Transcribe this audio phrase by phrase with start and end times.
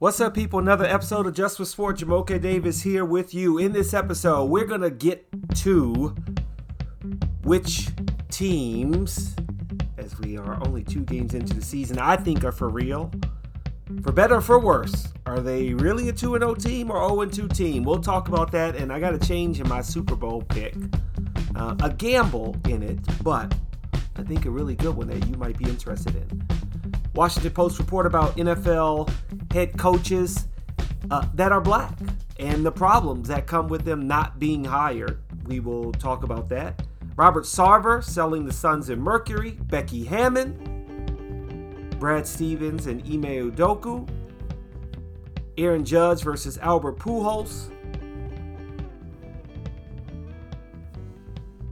[0.00, 0.60] What's up, people?
[0.60, 1.98] Another episode of Just for Sport.
[1.98, 3.58] Jamoke Davis here with you.
[3.58, 5.26] In this episode, we're going to get
[5.56, 6.16] to
[7.42, 7.88] which
[8.30, 9.36] teams,
[9.98, 13.12] as we are only two games into the season, I think are for real.
[14.00, 17.48] For better or for worse, are they really a 2 0 team or 0 2
[17.48, 17.84] team?
[17.84, 20.76] We'll talk about that, and I got a change in my Super Bowl pick.
[21.54, 23.54] Uh, a gamble in it, but
[24.16, 26.48] I think a really good one that you might be interested in.
[27.14, 29.12] Washington Post report about NFL
[29.50, 30.46] head coaches
[31.10, 31.98] uh, that are black
[32.38, 35.22] and the problems that come with them not being hired.
[35.46, 36.82] We will talk about that.
[37.16, 44.08] Robert Sarver selling the Suns and Mercury, Becky Hammon, Brad Stevens and Ime Udoka,
[45.58, 47.70] Aaron Judge versus Albert Pujols,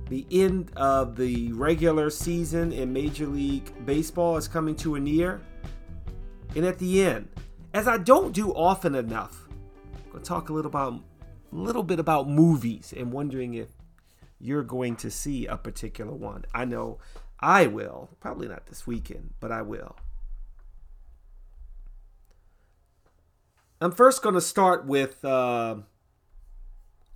[0.08, 5.40] the end of the regular season in Major League Baseball is coming to a near.
[6.56, 7.28] And at the end,
[7.72, 9.46] as I don't do often enough,
[9.94, 13.68] I'm going to talk a little about a little bit about movies and wondering if
[14.38, 16.44] you're going to see a particular one.
[16.54, 16.98] I know
[17.40, 19.96] I will, probably not this weekend, but I will.
[23.80, 25.76] I'm first going to start with uh,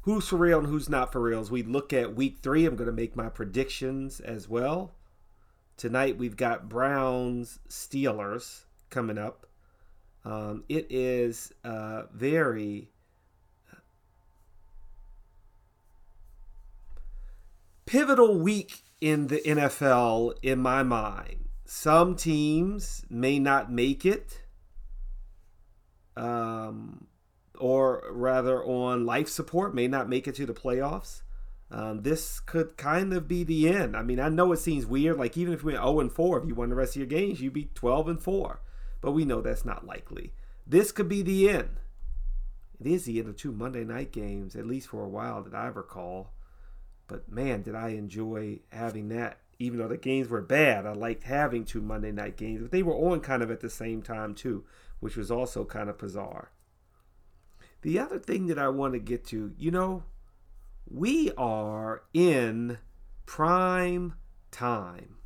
[0.03, 1.41] who's for real and who's not for real.
[1.41, 4.93] As we look at week three, I'm going to make my predictions as well.
[5.77, 9.47] Tonight we've got Browns Steelers coming up.
[10.25, 12.91] Um, it is uh, very
[17.87, 21.49] pivotal week in the NFL in my mind.
[21.65, 24.43] Some teams may not make it.
[26.17, 27.07] Um,
[27.59, 31.23] or rather on life support, may not make it to the playoffs.
[31.71, 33.97] Um, this could kind of be the end.
[33.97, 35.19] I mean, I know it seems weird.
[35.19, 37.07] Like even if we went 0 and 4, if you won the rest of your
[37.07, 38.61] games, you'd be 12 and 4.
[39.03, 40.33] But we know that's not likely.
[40.67, 41.81] This could be the end.
[42.81, 45.55] It is the end of two Monday night games, at least for a while that
[45.55, 46.31] I recall.
[47.09, 49.39] But man, did I enjoy having that.
[49.59, 52.63] Even though the games were bad, I liked having two Monday night games.
[52.63, 54.65] But they were on kind of at the same time too,
[55.01, 56.51] which was also kind of bizarre.
[57.83, 60.05] The other thing that I want to get to, you know,
[60.89, 62.79] we are in
[63.27, 64.15] prime
[64.51, 65.17] time.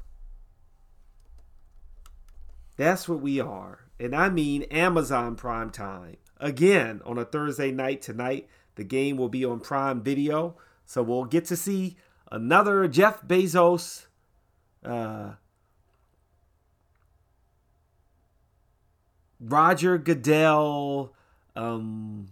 [2.77, 3.81] That's what we are.
[3.99, 6.17] And I mean Amazon Prime Time.
[6.39, 10.57] Again, on a Thursday night tonight, the game will be on Prime Video.
[10.85, 11.97] So we'll get to see
[12.31, 14.07] another Jeff Bezos
[14.85, 15.33] uh,
[19.41, 21.13] Roger Goodell
[21.55, 22.29] um,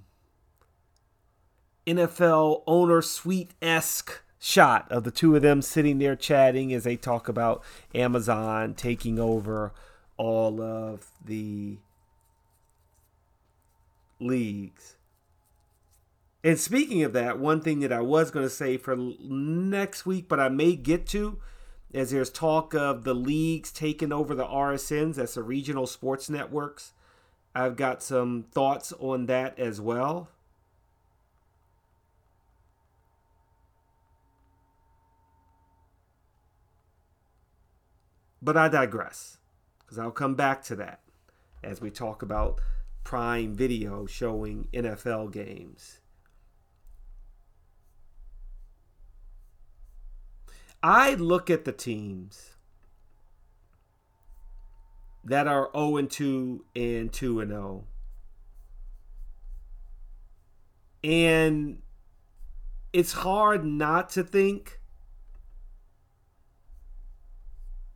[1.87, 6.97] NFL owner suite esque shot of the two of them sitting there chatting as they
[6.97, 7.62] talk about
[7.94, 9.72] Amazon taking over
[10.17, 11.79] all of the
[14.21, 14.97] leagues.
[16.43, 20.29] And speaking of that, one thing that I was going to say for next week,
[20.29, 21.39] but I may get to,
[21.95, 26.93] as there's talk of the leagues taking over the RSNs, that's the regional sports networks.
[27.55, 30.29] I've got some thoughts on that as well.
[38.43, 39.39] But I digress,
[39.94, 41.00] because I'll come back to that
[41.62, 42.60] as we talk about
[43.05, 46.00] Prime Video showing NFL games.
[50.82, 52.56] I look at the teams
[55.22, 57.84] that are 0 and 2 and 2 and 0.
[61.05, 61.82] And
[62.93, 64.81] it's hard not to think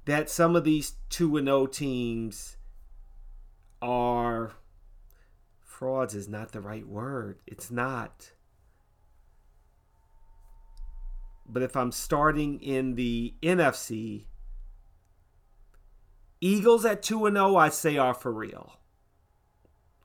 [0.08, 2.56] that some of these 2 and 0 teams
[3.82, 4.52] are
[5.60, 7.40] frauds is not the right word.
[7.46, 8.32] It's not.
[11.46, 14.24] But if I'm starting in the NFC,
[16.40, 18.78] Eagles at 2 and 0 I say are for real.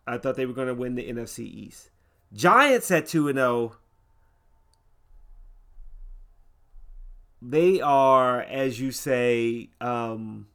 [0.05, 1.91] I thought they were going to win the NFC East.
[2.33, 3.77] Giants at 2 and 0
[7.45, 10.47] they are, as you say, um,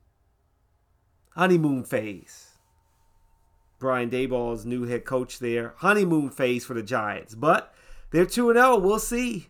[1.35, 2.53] honeymoon phase.
[3.79, 5.75] Brian Daboll's new head coach there.
[5.77, 7.35] Honeymoon phase for the Giants.
[7.35, 7.75] But
[8.11, 8.79] they're 2 0.
[8.79, 9.49] We'll see.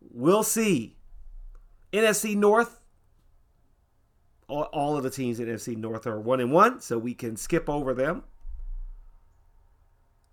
[0.00, 0.96] We'll see.
[1.92, 2.80] NFC North.
[4.48, 7.36] All, all of the teams in NFC North are 1 and 1, so we can
[7.36, 8.22] skip over them.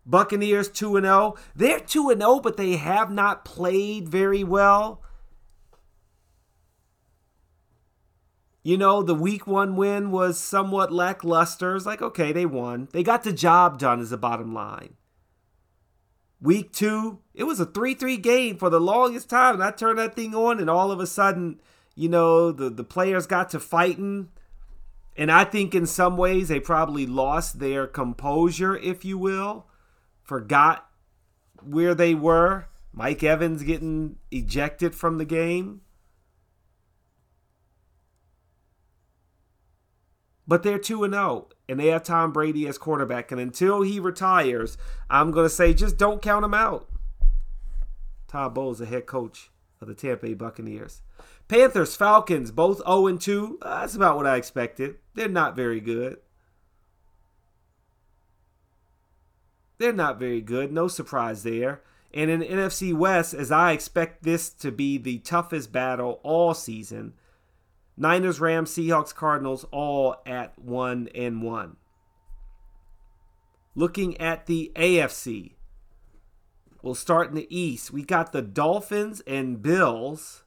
[0.07, 1.35] Buccaneers 2 and 0.
[1.55, 5.01] They're 2 and 0, but they have not played very well.
[8.63, 11.75] You know, the week one win was somewhat lackluster.
[11.75, 12.87] It's like, okay, they won.
[12.91, 14.95] They got the job done, is the bottom line.
[16.41, 19.55] Week two, it was a 3 3 game for the longest time.
[19.55, 21.59] And I turned that thing on, and all of a sudden,
[21.95, 24.29] you know, the, the players got to fighting.
[25.17, 29.65] And I think in some ways they probably lost their composure, if you will,
[30.27, 30.89] forgot
[31.63, 32.67] where they were.
[32.93, 35.81] Mike Evans getting ejected from the game.
[40.47, 43.31] But they're 2 0, and they have Tom Brady as quarterback.
[43.31, 44.77] And until he retires,
[45.09, 46.89] I'm going to say just don't count him out.
[48.27, 49.51] Todd Bowles, the head coach
[49.81, 51.01] of the Tampa Bay Buccaneers.
[51.47, 53.59] Panthers, Falcons, both 0 2.
[53.61, 54.95] That's about what I expected.
[55.15, 56.17] They're not very good.
[59.77, 60.71] They're not very good.
[60.71, 61.81] No surprise there.
[62.13, 66.53] And in the NFC West, as I expect this to be the toughest battle all
[66.53, 67.13] season,
[67.95, 71.75] Niners, Rams, Seahawks, Cardinals all at 1 and 1.
[73.75, 75.53] Looking at the AFC,
[76.81, 77.91] we'll start in the East.
[77.91, 80.43] We got the Dolphins and Bills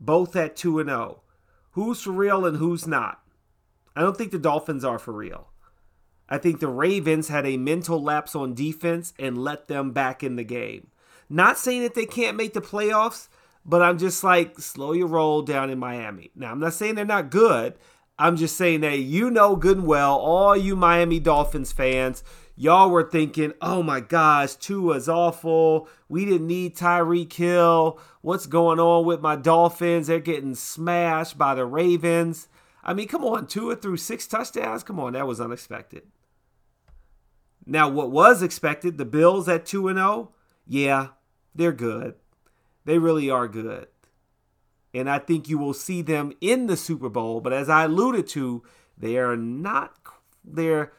[0.00, 1.22] both at 2 and 0.
[1.72, 3.22] Who's for real and who's not?
[3.94, 5.50] I don't think the Dolphins are for real.
[6.28, 10.36] I think the Ravens had a mental lapse on defense and let them back in
[10.36, 10.88] the game.
[11.30, 13.28] Not saying that they can't make the playoffs,
[13.64, 16.30] but I'm just like, slow your roll down in Miami.
[16.34, 17.74] Now, I'm not saying they're not good.
[18.18, 22.24] I'm just saying that you know good and well, all you Miami Dolphins fans,
[22.56, 25.88] y'all were thinking, oh my gosh, Tua's awful.
[26.08, 28.00] We didn't need Tyreek Hill.
[28.22, 30.08] What's going on with my Dolphins?
[30.08, 32.48] They're getting smashed by the Ravens.
[32.88, 34.82] I mean, come on, Tua threw six touchdowns.
[34.82, 36.04] Come on, that was unexpected.
[37.66, 40.32] Now, what was expected, the Bills at 2 0,
[40.66, 41.08] yeah,
[41.54, 42.14] they're good.
[42.86, 43.88] They really are good.
[44.94, 47.42] And I think you will see them in the Super Bowl.
[47.42, 48.62] But as I alluded to,
[48.96, 49.94] they are not,
[50.42, 50.94] they're,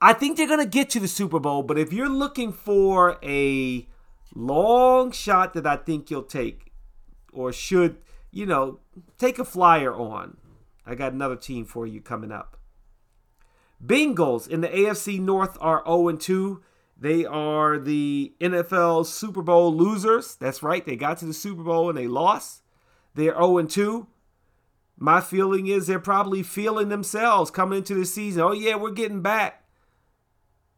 [0.00, 1.64] I think they're going to get to the Super Bowl.
[1.64, 3.88] But if you're looking for a
[4.32, 6.70] long shot that I think you'll take
[7.32, 7.96] or should,
[8.30, 8.78] you know,
[9.18, 10.36] take a flyer on,
[10.86, 12.56] I got another team for you coming up.
[13.84, 16.62] Bengals in the AFC North are 0 2.
[16.96, 20.36] They are the NFL Super Bowl losers.
[20.36, 20.84] That's right.
[20.84, 22.62] They got to the Super Bowl and they lost.
[23.14, 24.06] They're 0 2.
[24.96, 28.42] My feeling is they're probably feeling themselves coming into the season.
[28.42, 29.64] Oh, yeah, we're getting back.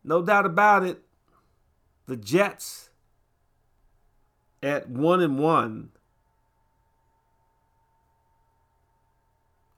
[0.02, 1.02] No doubt about it.
[2.06, 2.90] The Jets
[4.62, 5.90] at 1 and 1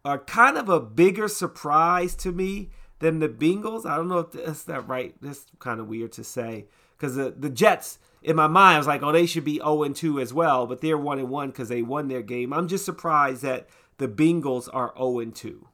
[0.06, 2.70] are kind of a bigger surprise to me
[3.00, 3.84] than the Bengals.
[3.84, 5.14] I don't know if that's that right.
[5.20, 6.66] That's kind of weird to say
[6.96, 9.88] because the, the Jets, in my mind, I was like, oh, they should be 0
[9.88, 12.52] 2 as well, but they're 1 1 because they won their game.
[12.52, 13.68] I'm just surprised that
[13.98, 15.68] the Bengals are 0 2.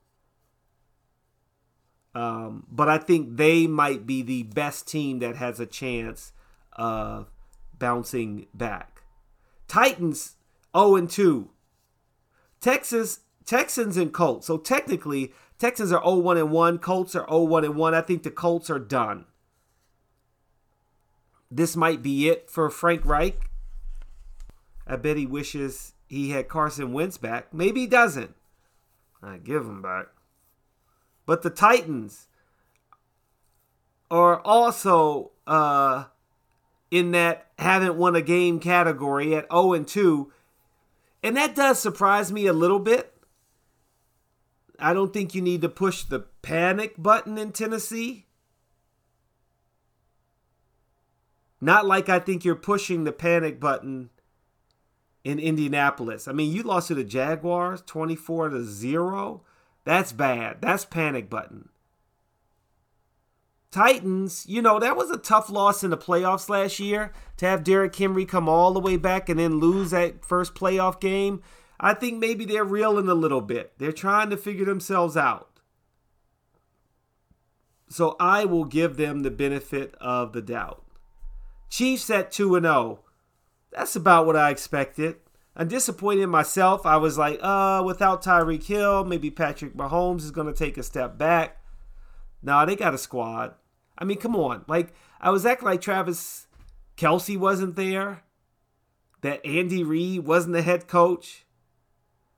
[2.15, 6.33] Um, but I think they might be the best team that has a chance
[6.73, 7.31] of
[7.79, 9.03] bouncing back.
[9.69, 10.37] Titans
[10.75, 11.51] 0 2.
[12.63, 14.47] Texas Texans and Colts.
[14.47, 16.79] So technically, Texans are 0-1 and 1.
[16.79, 17.95] Colts are 0-1 and 1.
[17.95, 19.27] I think the Colts are done.
[21.51, 23.51] This might be it for Frank Reich.
[24.87, 27.53] I bet he wishes he had Carson Wentz back.
[27.55, 28.35] Maybe he doesn't.
[29.23, 30.07] I give him back.
[31.27, 32.27] But the Titans
[34.11, 36.05] are also uh,
[36.91, 40.33] in that haven't won a game category at 0 and 2.
[41.23, 43.12] And that does surprise me a little bit
[44.83, 48.27] I don't think you need to push the panic button in Tennessee.
[51.61, 54.11] Not like I think you're pushing the panic button
[55.23, 56.27] in Indianapolis.
[56.27, 59.43] I mean, you lost to the Jaguars 24 to 0.
[59.85, 60.61] That's bad.
[60.61, 61.69] That's panic button.
[63.71, 67.65] Titans, you know, that was a tough loss in the playoffs last year to have
[67.65, 71.43] Derrick Henry come all the way back and then lose that first playoff game.
[71.83, 73.73] I think maybe they're reeling a little bit.
[73.79, 75.49] They're trying to figure themselves out.
[77.89, 80.85] So I will give them the benefit of the doubt.
[81.69, 83.01] Chiefs at 2 and 0.
[83.73, 85.17] That's about what I expected.
[85.57, 86.87] I'm disappointed in myself.
[86.87, 90.83] I was like, uh, without Tyreek Hill, maybe Patrick Mahomes is going to take a
[90.83, 91.61] step back.
[92.43, 93.55] Nah, they got a squad.
[93.99, 94.65] I mean, come on.
[94.69, 96.47] Like, I was acting like Travis
[96.97, 98.23] Kelce wasn't there,
[99.23, 101.45] that Andy Reid wasn't the head coach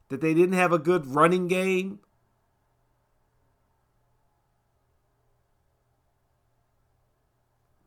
[0.08, 2.00] that they didn't have a good running game.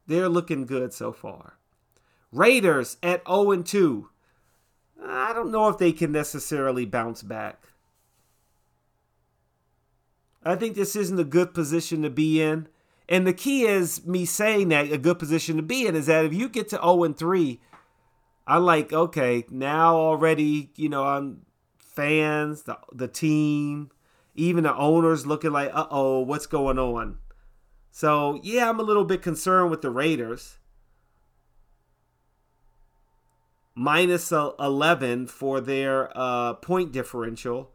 [0.08, 1.58] They're looking good so far.
[2.32, 4.10] Raiders at 0 2.
[5.06, 7.64] I don't know if they can necessarily bounce back.
[10.44, 12.68] I think this isn't a good position to be in.
[13.10, 16.26] And the key is me saying that a good position to be in is that
[16.26, 17.60] if you get to 0 and 3,
[18.46, 21.42] I'm like, okay, now already, you know, I'm
[21.98, 23.89] fans, the the team,
[24.36, 27.18] even the owners looking like, uh oh, what's going on?
[27.89, 30.60] So yeah, I'm a little bit concerned with the Raiders.
[33.74, 37.72] Minus 11 for their uh, point differential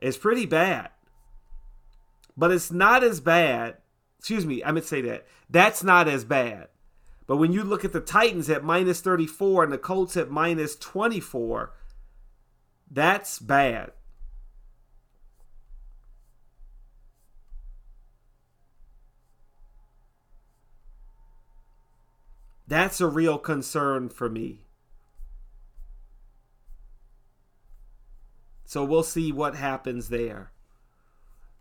[0.00, 0.90] is pretty bad.
[2.36, 3.76] But it's not as bad.
[4.18, 5.26] Excuse me, I meant to say that.
[5.50, 6.68] That's not as bad.
[7.26, 10.74] But when you look at the Titans at minus 34 and the Colts at minus
[10.76, 11.72] 24,
[12.92, 13.92] that's bad.
[22.68, 24.60] That's a real concern for me.
[28.64, 30.52] So we'll see what happens there.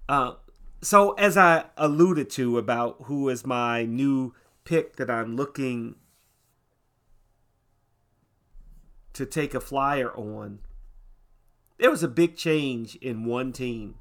[0.08, 0.34] Uh,
[0.82, 4.34] so as I alluded to about who is my new
[4.64, 5.96] pick that I'm looking
[9.14, 10.60] to take a flyer on,
[11.82, 13.96] there was a big change in one team.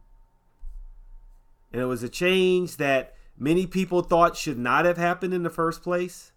[1.73, 5.51] And it was a change that many people thought should not have happened in the
[5.51, 6.33] first place.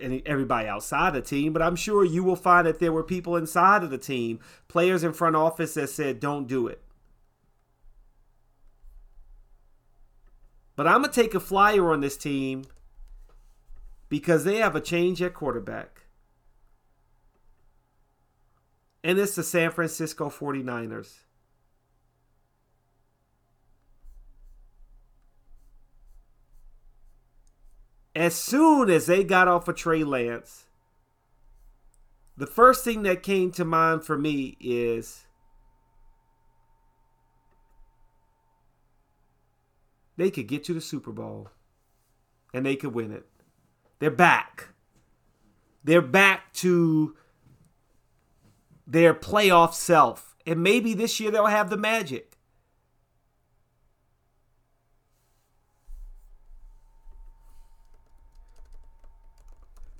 [0.00, 3.36] And everybody outside the team, but I'm sure you will find that there were people
[3.36, 6.82] inside of the team, players in front office that said, don't do it.
[10.74, 12.64] But I'm going to take a flyer on this team
[14.08, 16.05] because they have a change at quarterback.
[19.06, 21.20] And it's the San Francisco 49ers.
[28.16, 30.64] As soon as they got off of Trey Lance,
[32.36, 35.26] the first thing that came to mind for me is
[40.16, 41.50] they could get to the Super Bowl
[42.52, 43.28] and they could win it.
[44.00, 44.70] They're back.
[45.84, 47.14] They're back to
[48.86, 50.34] their playoff self.
[50.46, 52.36] And maybe this year they'll have the magic.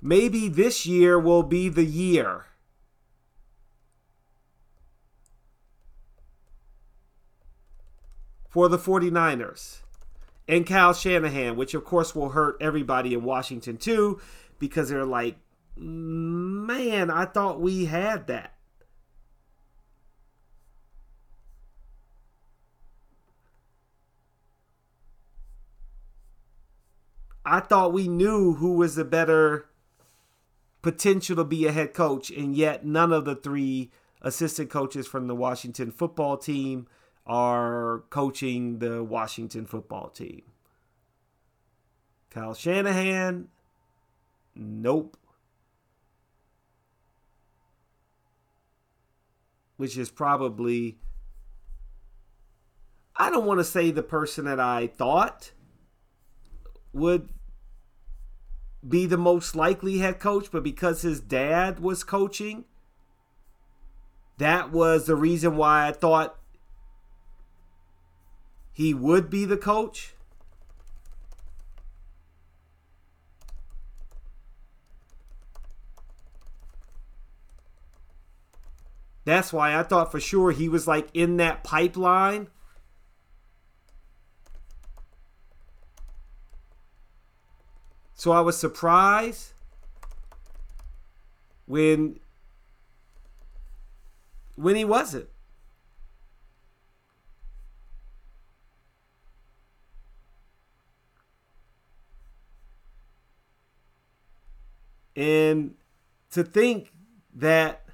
[0.01, 2.45] Maybe this year will be the year.
[8.49, 9.81] For the 49ers
[10.47, 14.19] and Kyle Shanahan, which of course will hurt everybody in Washington too,
[14.59, 15.35] because they're like,
[15.75, 18.56] man, I thought we had that.
[27.49, 29.69] I thought we knew who was the better
[30.81, 33.89] potential to be a head coach, and yet none of the three
[34.21, 36.87] assistant coaches from the Washington football team
[37.25, 40.41] are coaching the Washington football team.
[42.29, 43.47] Kyle Shanahan,
[44.53, 45.15] nope.
[49.77, 50.97] Which is probably,
[53.15, 55.51] I don't want to say the person that I thought
[56.91, 57.29] would
[58.87, 62.65] be the most likely head coach, but because his dad was coaching,
[64.37, 66.37] that was the reason why I thought
[68.71, 70.13] he would be the coach.
[79.25, 82.47] That's why I thought for sure he was like in that pipeline.
[88.27, 89.53] So I was surprised
[91.65, 92.19] when
[94.57, 95.29] when he wasn't.
[105.15, 105.75] And
[106.31, 106.91] to think
[107.33, 107.85] that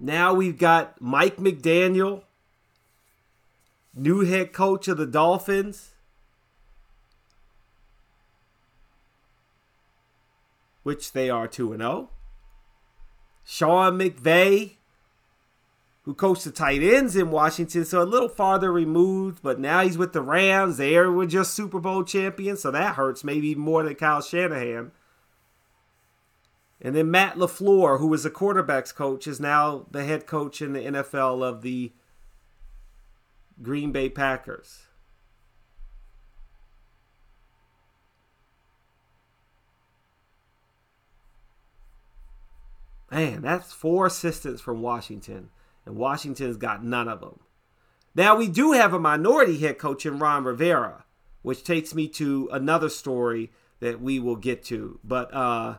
[0.00, 2.22] now we've got Mike McDaniel,
[3.94, 5.92] new head coach of the Dolphins,
[10.86, 12.10] which they are 2 0.
[13.44, 14.76] Sean McVay,
[16.04, 19.98] who coached the tight ends in Washington, so a little farther removed, but now he's
[19.98, 20.76] with the Rams.
[20.76, 24.92] They were just Super Bowl champions, so that hurts maybe more than Kyle Shanahan.
[26.80, 30.72] And then Matt LaFleur, who was a quarterback's coach, is now the head coach in
[30.72, 31.90] the NFL of the
[33.60, 34.85] Green Bay Packers.
[43.10, 45.50] Man, that's four assistants from Washington
[45.84, 47.40] And Washington's got none of them.
[48.14, 51.04] Now, we do have a minority head coach in Ron Rivera,
[51.42, 54.98] which takes me to another story that we will get to.
[55.04, 55.76] But uh,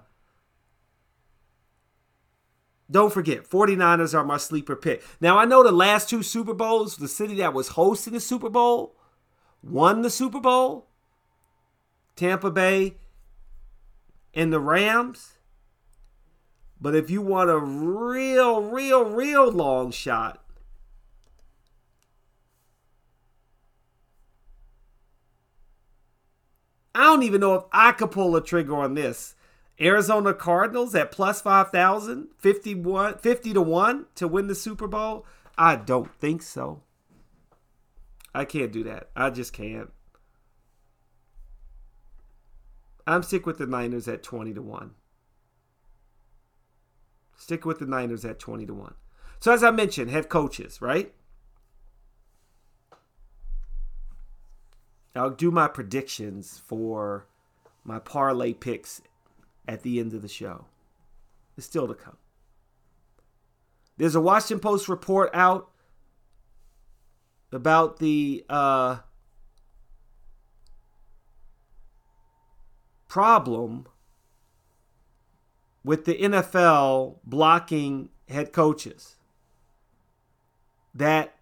[2.90, 5.04] don't forget, 49ers are my sleeper pick.
[5.20, 8.50] Now, I know the last two Super Bowls, the city that was hosting the Super
[8.50, 8.96] Bowl
[9.64, 10.88] won the Super Bowl
[12.16, 12.98] Tampa Bay
[14.34, 15.37] and the Rams.
[16.80, 20.44] But if you want a real, real, real long shot,
[26.94, 29.36] I don't even know if I could pull a trigger on this.
[29.80, 35.26] Arizona Cardinals at plus 5,000, 51, 50 to 1 to win the Super Bowl?
[35.58, 36.82] I don't think so.
[38.34, 39.10] I can't do that.
[39.16, 39.92] I just can't.
[43.06, 44.92] I'm sick with the Niners at 20 to 1.
[47.38, 48.94] Stick with the Niners at 20 to 1.
[49.40, 51.14] So as I mentioned, head coaches, right?
[55.16, 57.26] I'll do my predictions for
[57.84, 59.02] my parlay picks
[59.68, 60.66] at the end of the show.
[61.56, 62.18] It's still to come.
[63.98, 65.72] There's a Washington Post report out
[67.52, 68.98] about the uh,
[73.08, 73.88] problem
[75.88, 79.16] with the NFL blocking head coaches.
[80.94, 81.34] That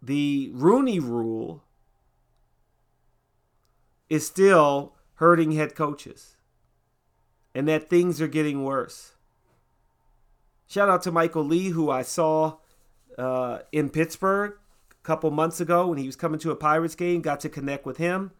[0.00, 1.62] the Rooney rule
[4.08, 6.36] is still hurting head coaches
[7.54, 9.12] and that things are getting worse.
[10.66, 12.56] Shout out to Michael Lee, who I saw
[13.18, 14.54] uh, in Pittsburgh
[14.92, 17.20] a couple months ago when he was coming to a Pirates game.
[17.20, 18.30] Got to connect with him.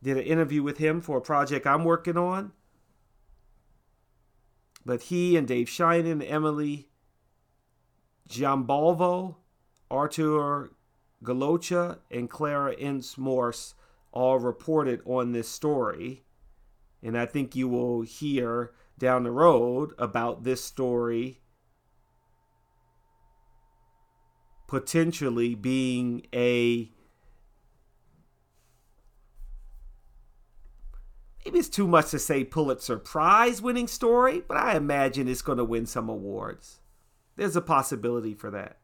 [0.00, 2.52] Did an interview with him for a project I'm working on.
[4.88, 6.88] But he and Dave Sheinin, Emily
[8.26, 9.36] Giambalvo,
[9.90, 10.70] Artur
[11.22, 13.74] Galocha, and Clara Ince Morse
[14.12, 16.24] all reported on this story.
[17.02, 21.42] And I think you will hear down the road about this story
[24.68, 26.90] potentially being a
[31.48, 35.56] maybe it's too much to say Pulitzer Prize winning story, but I imagine it's going
[35.56, 36.80] to win some awards.
[37.36, 38.76] There's a possibility for that.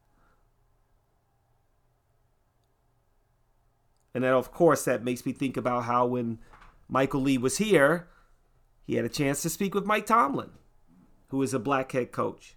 [4.14, 6.38] And then, of course, that makes me think about how when
[6.88, 8.08] Michael Lee was here,
[8.86, 10.52] he had a chance to speak with Mike Tomlin,
[11.28, 12.56] who is a black head coach,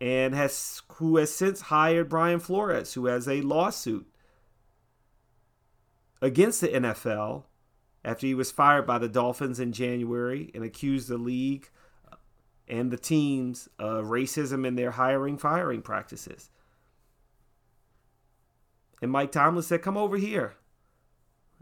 [0.00, 4.06] and has who has since hired Brian Flores, who has a lawsuit
[6.22, 7.44] against the NFL
[8.04, 11.68] after he was fired by the Dolphins in January and accused the league
[12.66, 16.50] and the teams of racism in their hiring firing practices.
[19.00, 20.54] And Mike Tomlin said, Come over here.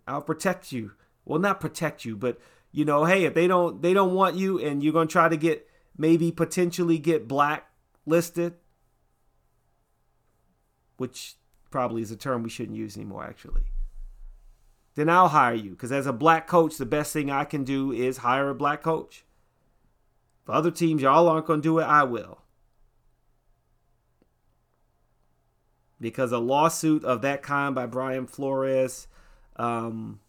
[0.07, 0.92] I'll protect you.
[1.25, 2.38] Well, not protect you, but
[2.72, 5.37] you know, hey, if they don't they don't want you and you're gonna try to
[5.37, 8.55] get maybe potentially get blacklisted,
[10.96, 11.37] which
[11.70, 13.62] probably is a term we shouldn't use anymore, actually.
[14.97, 15.71] Then I'll hire you.
[15.71, 18.83] Because as a black coach, the best thing I can do is hire a black
[18.83, 19.25] coach.
[20.45, 22.43] For other teams, y'all aren't going to do it, I will.
[26.01, 29.09] because a lawsuit of that kind by Brian Flores
[29.57, 30.21] um,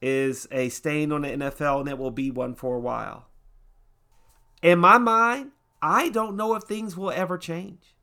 [0.00, 3.26] is a stain on the NFL, and it will be one for a while.
[4.62, 7.94] In my mind, I don't know if things will ever change.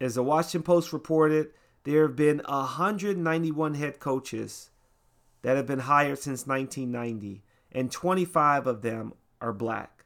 [0.00, 1.48] As the Washington Post reported,
[1.88, 4.68] there have been 191 head coaches
[5.40, 10.04] that have been hired since 1990, and 25 of them are black.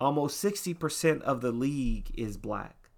[0.00, 2.90] Almost 60% of the league is black.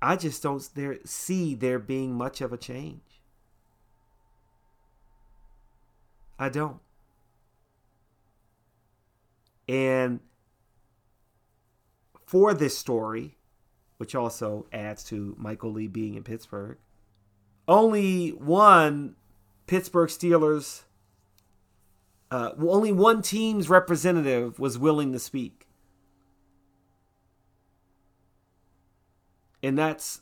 [0.00, 3.20] I just don't there see there being much of a change.
[6.38, 6.80] I don't.
[9.68, 10.20] And
[12.24, 13.36] for this story,
[14.02, 16.76] which also adds to Michael Lee being in Pittsburgh,
[17.68, 19.14] only one
[19.68, 20.82] Pittsburgh Steelers,
[22.32, 25.62] uh, only one team's representative was willing to speak.
[29.62, 30.20] and that's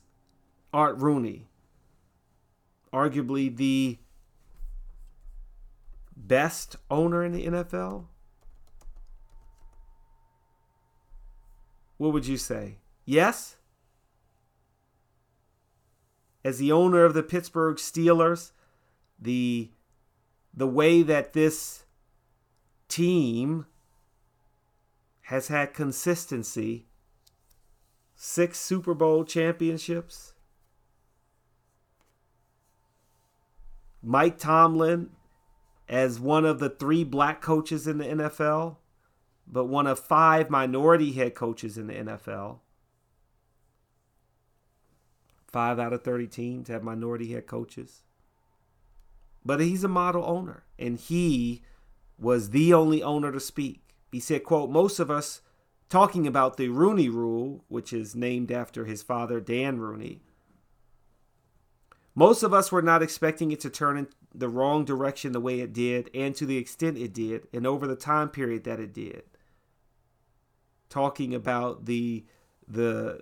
[0.73, 1.49] Art Rooney,
[2.93, 3.99] arguably the
[6.17, 8.05] best owner in the NFL.
[11.97, 12.77] What would you say?
[13.05, 13.57] Yes?
[16.45, 18.53] As the owner of the Pittsburgh Steelers,
[19.21, 19.71] the
[20.53, 21.85] the way that this
[22.89, 23.67] team
[25.23, 26.87] has had consistency,
[28.17, 30.35] six Super Bowl championships.
[34.03, 35.11] Mike Tomlin
[35.89, 38.77] as one of the three black coaches in the NFL,
[39.47, 42.59] but one of five minority head coaches in the NFL.
[45.53, 48.03] Five out of 30 teams have minority head coaches.
[49.45, 51.63] But he's a model owner, and he
[52.19, 53.81] was the only owner to speak.
[54.13, 55.41] He said, quote, most of us
[55.89, 60.21] talking about the Rooney rule, which is named after his father, Dan Rooney,
[62.15, 65.61] most of us were not expecting it to turn in the wrong direction the way
[65.61, 68.93] it did and to the extent it did and over the time period that it
[68.93, 69.23] did.
[70.89, 72.25] Talking about the
[72.67, 73.21] the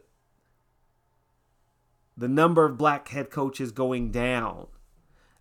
[2.18, 4.66] the number of black head coaches going down.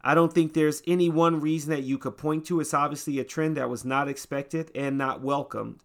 [0.02, 2.62] I don't think there's any one reason that you could point to.
[2.62, 5.82] It's obviously a trend that was not expected and not welcomed.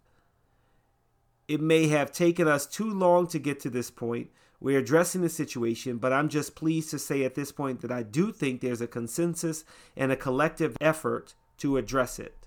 [1.49, 4.31] It may have taken us too long to get to this point,
[4.63, 8.05] we're addressing the situation, but I'm just pleased to say at this point that I
[8.05, 9.65] do think there's a consensus
[9.97, 12.42] and a collective effort to address it.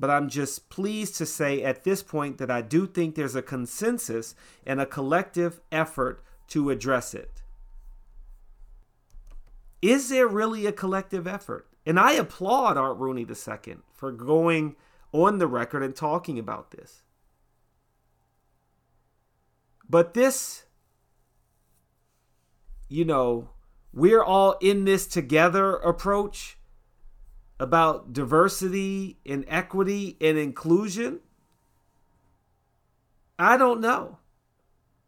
[0.00, 3.42] But I'm just pleased to say at this point that I do think there's a
[3.42, 4.34] consensus
[4.66, 7.42] and a collective effort to address it.
[9.82, 11.68] Is there really a collective effort?
[11.84, 14.74] And I applaud Art Rooney II for going
[15.12, 17.02] on the record and talking about this.
[19.86, 20.64] But this,
[22.88, 23.50] you know,
[23.92, 26.56] we're all in this together approach
[27.60, 31.20] about diversity and equity and inclusion,
[33.38, 34.18] I don't know.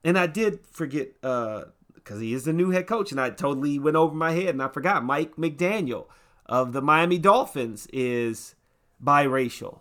[0.05, 3.79] And I did forget uh because he is the new head coach, and I totally
[3.79, 6.07] went over my head and I forgot Mike McDaniel
[6.47, 8.55] of the Miami Dolphins is
[9.03, 9.81] biracial.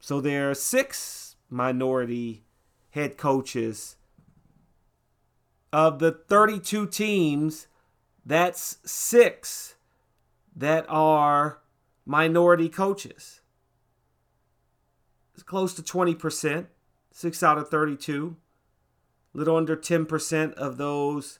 [0.00, 2.44] So there are six minority
[2.90, 3.96] head coaches.
[5.72, 7.68] Of the 32 teams,
[8.26, 9.76] that's six
[10.60, 11.58] that are
[12.04, 13.40] minority coaches.
[15.32, 16.66] It's close to 20%,
[17.10, 18.36] six out of 32.
[19.34, 21.38] A little under 10% of those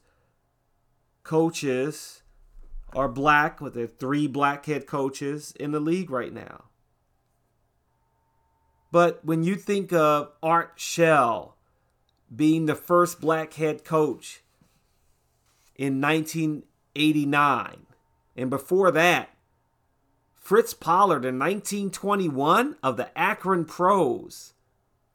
[1.22, 2.22] coaches
[2.94, 6.64] are black, with the three black head coaches in the league right now.
[8.90, 11.56] But when you think of Art Shell
[12.35, 14.42] being the first black head coach
[15.76, 17.87] in 1989,
[18.40, 19.31] and before that,
[20.35, 24.55] Fritz Pollard in 1921 of the Akron Pros.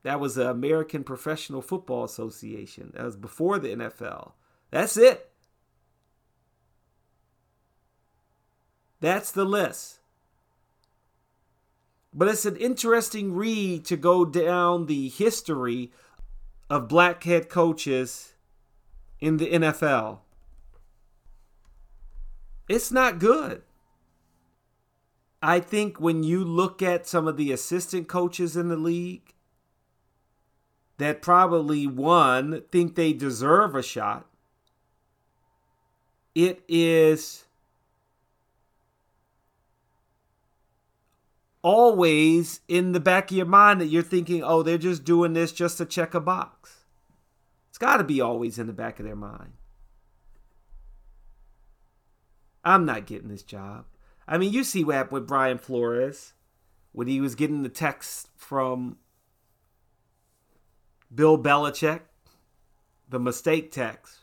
[0.04, 2.92] That was the American Professional Football Association.
[2.94, 4.34] That was before the NFL.
[4.70, 5.32] That's it.
[9.02, 10.00] That's the list.
[12.14, 15.92] But it's an interesting read to go down the history
[16.70, 18.34] of black head coaches
[19.20, 20.20] in the NFL.
[22.68, 23.62] It's not good.
[25.42, 29.34] I think when you look at some of the assistant coaches in the league
[30.98, 34.26] that probably one think they deserve a shot,
[36.34, 37.46] it is
[41.62, 45.52] always in the back of your mind that you're thinking, oh, they're just doing this
[45.52, 46.86] just to check a box.
[47.70, 49.54] It's got to be always in the back of their mind.
[52.66, 53.86] I'm not getting this job.
[54.28, 56.34] I mean, you see what happened with Brian Flores
[56.92, 58.98] when he was getting the text from
[61.14, 62.02] Bill Belichick,
[63.08, 64.22] the mistake text.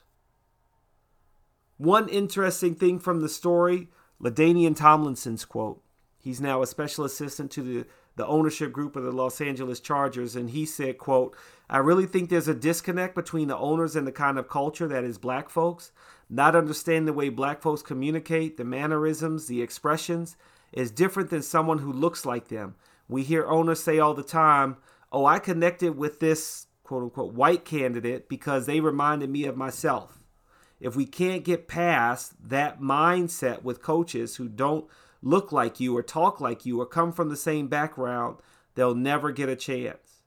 [1.76, 3.88] One interesting thing from the story,
[4.20, 5.82] LaDainian Tomlinson's quote.
[6.18, 10.36] He's now a special assistant to the, the ownership group of the Los Angeles Chargers.
[10.36, 11.36] And he said, quote,
[11.68, 15.04] I really think there's a disconnect between the owners and the kind of culture that
[15.04, 15.90] is black folks.
[16.34, 20.34] Not understanding the way black folks communicate, the mannerisms, the expressions
[20.72, 22.74] is different than someone who looks like them.
[23.06, 24.78] We hear owners say all the time,
[25.12, 30.20] Oh, I connected with this quote unquote white candidate because they reminded me of myself.
[30.80, 34.86] If we can't get past that mindset with coaches who don't
[35.20, 38.38] look like you or talk like you or come from the same background,
[38.74, 40.22] they'll never get a chance.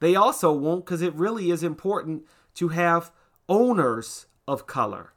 [0.00, 3.10] They also won't because it really is important to have
[3.52, 5.12] owners of color.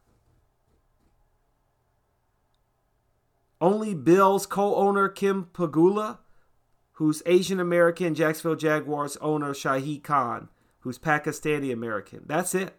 [3.62, 6.18] Only Bill's co owner, Kim Pegula,
[6.94, 12.24] who's Asian American, Jacksonville Jaguars owner, Shahid Khan, who's Pakistani American.
[12.26, 12.76] That's it.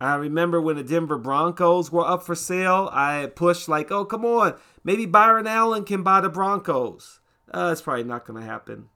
[0.00, 4.24] I remember when the Denver Broncos were up for sale, I pushed like, "Oh, come
[4.24, 7.20] on, maybe Byron Allen can buy the Broncos."
[7.52, 8.90] Uh, it's probably not going to happen.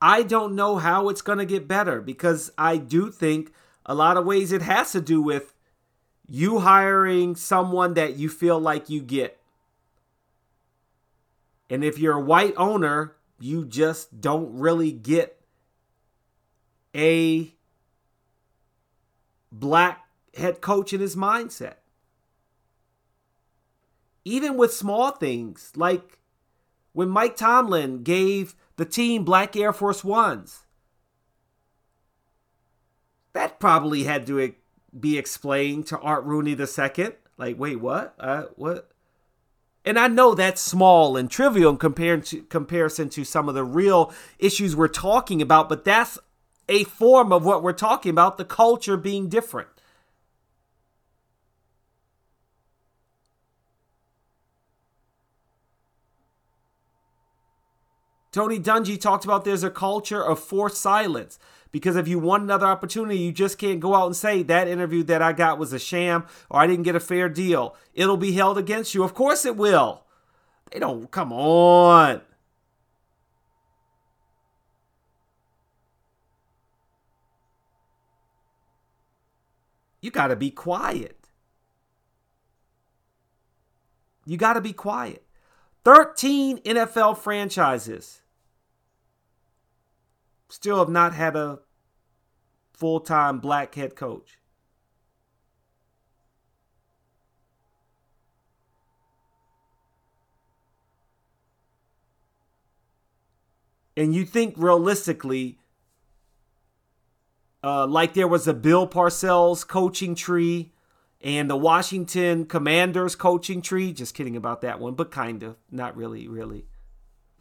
[0.00, 3.52] I don't know how it's going to get better because I do think
[3.86, 5.54] a lot of ways it has to do with
[6.34, 9.38] you hiring someone that you feel like you get.
[11.68, 15.38] And if you're a white owner, you just don't really get
[16.96, 17.52] a
[19.52, 21.74] black head coach in his mindset.
[24.24, 26.18] Even with small things like
[26.94, 30.60] when Mike Tomlin gave the team black Air Force Ones.
[33.34, 34.38] That probably had to
[34.98, 37.08] be explained to Art Rooney II.
[37.38, 38.14] Like, wait, what?
[38.18, 38.90] Uh, what?
[39.84, 43.64] And I know that's small and trivial in compared to, comparison to some of the
[43.64, 46.18] real issues we're talking about, but that's
[46.68, 49.68] a form of what we're talking about the culture being different.
[58.30, 61.38] Tony Dungy talked about there's a culture of forced silence
[61.72, 65.02] because if you want another opportunity, you just can't go out and say that interview
[65.04, 67.74] that I got was a sham or I didn't get a fair deal.
[67.94, 69.02] It'll be held against you.
[69.02, 70.04] Of course it will.
[70.70, 72.20] They don't, come on.
[80.02, 81.16] You got to be quiet.
[84.26, 85.24] You got to be quiet.
[85.84, 88.21] 13 NFL franchises
[90.52, 91.60] still have not had a
[92.74, 94.38] full time black head coach.
[103.96, 105.58] And you think realistically,
[107.64, 110.72] uh, like there was a Bill Parcells coaching tree
[111.20, 113.92] and the Washington Commanders coaching tree.
[113.92, 115.56] Just kidding about that one, but kind of.
[115.70, 116.66] Not really, really.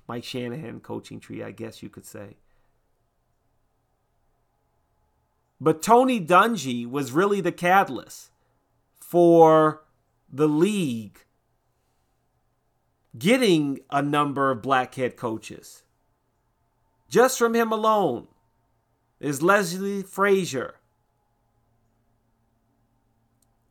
[0.08, 2.38] Mike Shanahan coaching tree, I guess you could say.
[5.64, 8.32] But Tony Dungy was really the catalyst
[9.00, 9.84] for
[10.28, 11.20] the league
[13.16, 15.84] getting a number of black head coaches.
[17.08, 18.28] Just from him alone
[19.20, 20.78] is Leslie Frazier,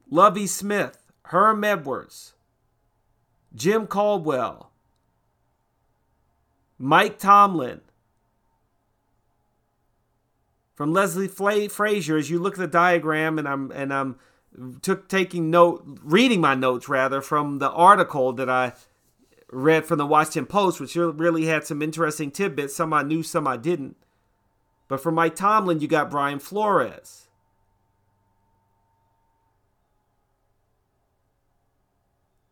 [0.08, 2.34] Lovie Smith, Herm Edwards,
[3.52, 4.70] Jim Caldwell,
[6.78, 7.80] Mike Tomlin,
[10.80, 14.16] from Leslie Frazier as you look at the diagram and I'm and I'm
[14.80, 18.72] took taking note reading my notes rather from the article that I
[19.50, 22.74] read from the Washington Post which really had some interesting tidbits.
[22.74, 23.98] Some I knew some I didn't.
[24.88, 27.28] But for Mike Tomlin you got Brian Flores.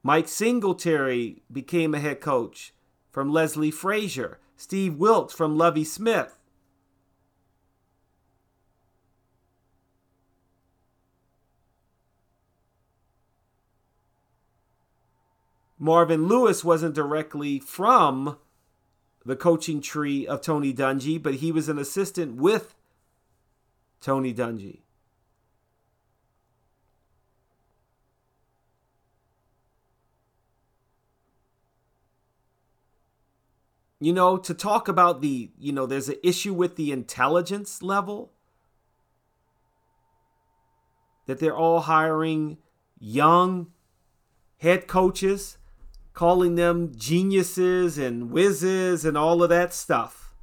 [0.02, 2.74] Mike Singletary became a head coach
[3.10, 4.38] from Leslie Frazier.
[4.54, 6.37] Steve Wilks from Lovie Smith
[15.78, 18.36] Marvin Lewis wasn't directly from
[19.24, 22.74] the coaching tree of Tony Dungy, but he was an assistant with
[24.00, 24.80] Tony Dungy.
[34.00, 38.32] You know, to talk about the, you know, there's an issue with the intelligence level
[41.26, 42.58] that they're all hiring
[42.98, 43.66] young
[44.58, 45.58] head coaches
[46.18, 50.34] calling them geniuses and whizzes and all of that stuff.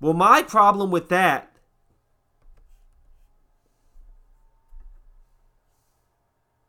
[0.00, 1.50] Well, my problem with that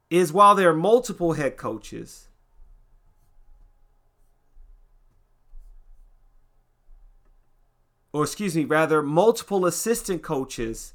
[0.09, 2.29] is while there are multiple head coaches,
[8.11, 10.93] or excuse me, rather, multiple assistant coaches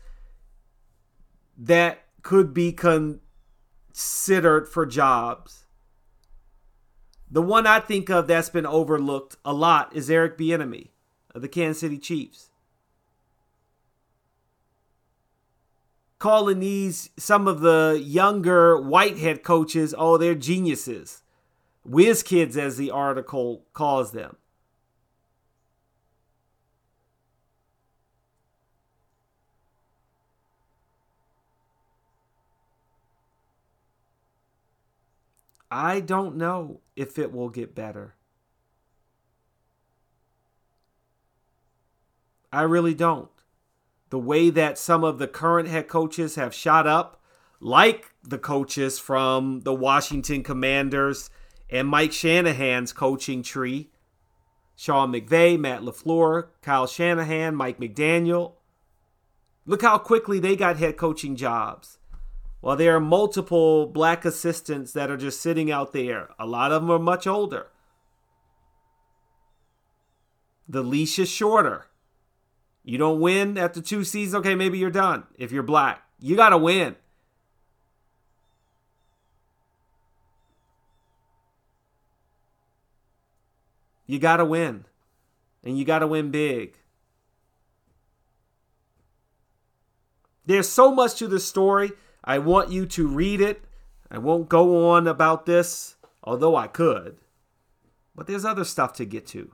[1.60, 5.66] that could be considered for jobs.
[7.30, 10.88] The one I think of that's been overlooked a lot is Eric Bieniemy
[11.34, 12.48] of the Kansas City Chiefs.
[16.18, 21.22] Calling these some of the younger white head coaches, oh, they're geniuses.
[21.84, 24.36] Whiz kids, as the article calls them.
[35.70, 38.14] I don't know if it will get better.
[42.52, 43.30] I really don't.
[44.10, 47.22] The way that some of the current head coaches have shot up,
[47.60, 51.30] like the coaches from the Washington Commanders
[51.68, 53.90] and Mike Shanahan's coaching tree
[54.80, 58.54] Sean McVay, Matt LaFleur, Kyle Shanahan, Mike McDaniel.
[59.66, 61.98] Look how quickly they got head coaching jobs.
[62.62, 66.28] Well, there are multiple black assistants that are just sitting out there.
[66.38, 67.68] A lot of them are much older.
[70.68, 71.86] The leash is shorter.
[72.84, 76.02] You don't win after two seasons, okay, maybe you're done if you're black.
[76.18, 76.96] You got to win.
[84.06, 84.84] You got to win.
[85.64, 86.76] And you got to win big.
[90.46, 91.92] There's so much to the story.
[92.24, 93.62] I want you to read it.
[94.10, 97.18] I won't go on about this, although I could.
[98.14, 99.52] But there's other stuff to get to.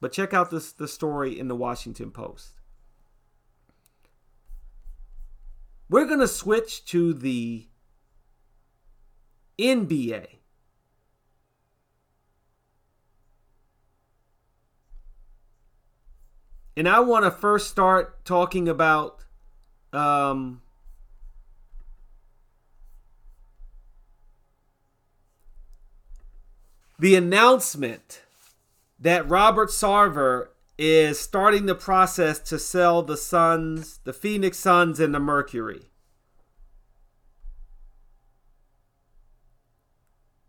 [0.00, 2.60] But check out this the story in the Washington Post.
[5.88, 7.66] We're going to switch to the
[9.58, 10.26] NBA.
[16.76, 19.24] And I want to first start talking about
[19.94, 20.60] um,
[26.98, 28.22] the announcement
[28.98, 35.14] that Robert Sarver is starting the process to sell the Suns, the Phoenix Suns, and
[35.14, 35.90] the Mercury.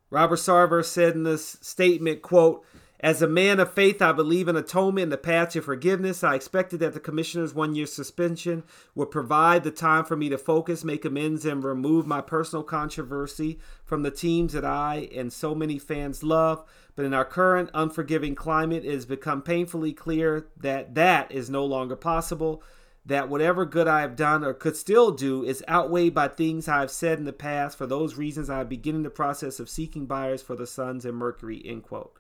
[0.09, 2.63] Robert Sarver said in this statement, quote,
[2.99, 6.23] as a man of faith, I believe in atonement and the path to forgiveness.
[6.23, 8.63] I expected that the commissioner's one year suspension
[8.95, 13.59] would provide the time for me to focus, make amends, and remove my personal controversy
[13.85, 16.67] from the teams that I and so many fans love.
[16.95, 21.63] But in our current unforgiving climate, it has become painfully clear that that is no
[21.63, 22.63] longer possible.
[23.05, 26.79] That whatever good I have done or could still do is outweighed by things I
[26.79, 27.77] have said in the past.
[27.77, 31.15] For those reasons, I am beginning the process of seeking buyers for the Suns and
[31.15, 31.61] Mercury.
[31.63, 32.17] End quote.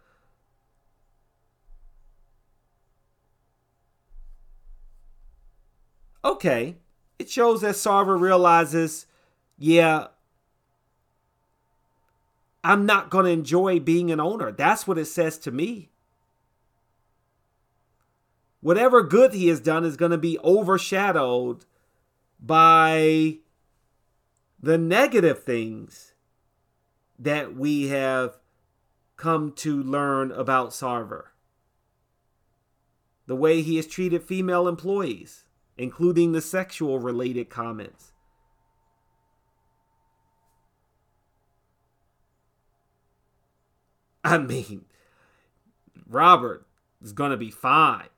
[6.27, 6.75] Okay,
[7.17, 9.05] it shows that Sarver realizes,
[9.57, 10.07] yeah,
[12.63, 14.51] I'm not going to enjoy being an owner.
[14.51, 15.89] That's what it says to me.
[18.59, 21.65] Whatever good he has done is going to be overshadowed
[22.39, 23.37] by
[24.61, 26.13] the negative things
[27.17, 28.37] that we have
[29.15, 31.27] come to learn about Sarver.
[33.27, 35.46] The way he has treated female employees
[35.77, 38.13] including the sexual related comments.
[44.23, 44.85] I mean,
[46.09, 46.67] Robert
[47.01, 48.09] is going to be fine.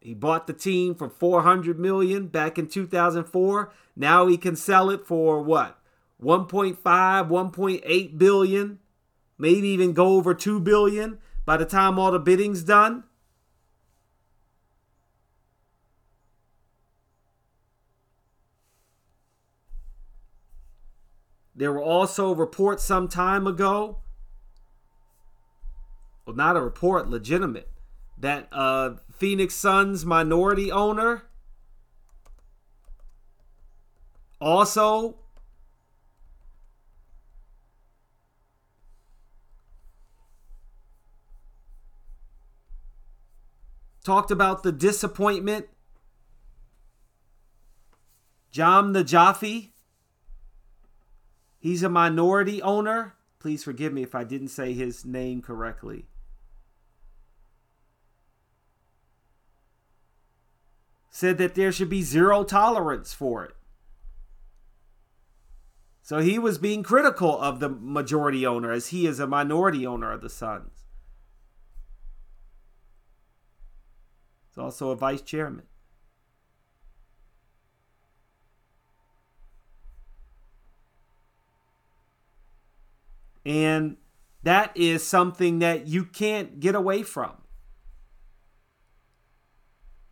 [0.00, 3.72] He bought the team for 400 million back in 2004.
[3.96, 5.78] Now he can sell it for what?
[6.22, 8.78] 1.5, 1.8 billion,
[9.36, 13.04] maybe even go over 2 billion by the time all the bidding's done.
[21.58, 23.98] There were also reports some time ago,
[26.24, 27.68] well, not a report, legitimate,
[28.16, 31.24] that uh, Phoenix Suns minority owner
[34.40, 35.16] also
[44.04, 45.66] talked about the disappointment.
[48.52, 49.70] Jahm Najafi
[51.58, 53.14] He's a minority owner.
[53.38, 56.06] Please forgive me if I didn't say his name correctly.
[61.10, 63.54] Said that there should be zero tolerance for it.
[66.00, 70.12] So he was being critical of the majority owner as he is a minority owner
[70.12, 70.84] of the Suns.
[74.48, 75.66] He's also a vice chairman.
[83.44, 83.96] And
[84.42, 87.32] that is something that you can't get away from.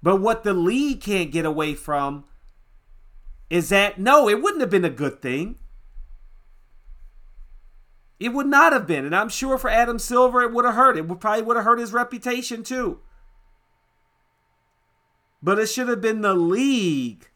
[0.02, 2.24] But what the league can't get away from
[3.50, 5.56] is that no, it wouldn't have been a good thing.
[8.18, 9.04] It would not have been.
[9.04, 10.96] And I'm sure for Adam Silver, it would have hurt.
[10.96, 13.00] It would probably would have hurt his reputation too.
[15.42, 17.28] But it should have been the league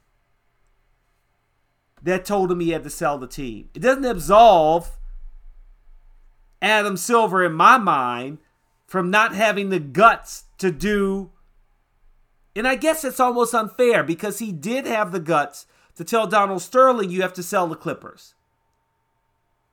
[2.02, 3.68] that told him he had to sell the team.
[3.74, 4.96] It doesn't absolve
[6.62, 8.38] Adam Silver, in my mind,
[8.86, 11.30] from not having the guts to do.
[12.54, 16.62] And I guess it's almost unfair because he did have the guts to tell Donald
[16.62, 18.34] Sterling, you have to sell the Clippers.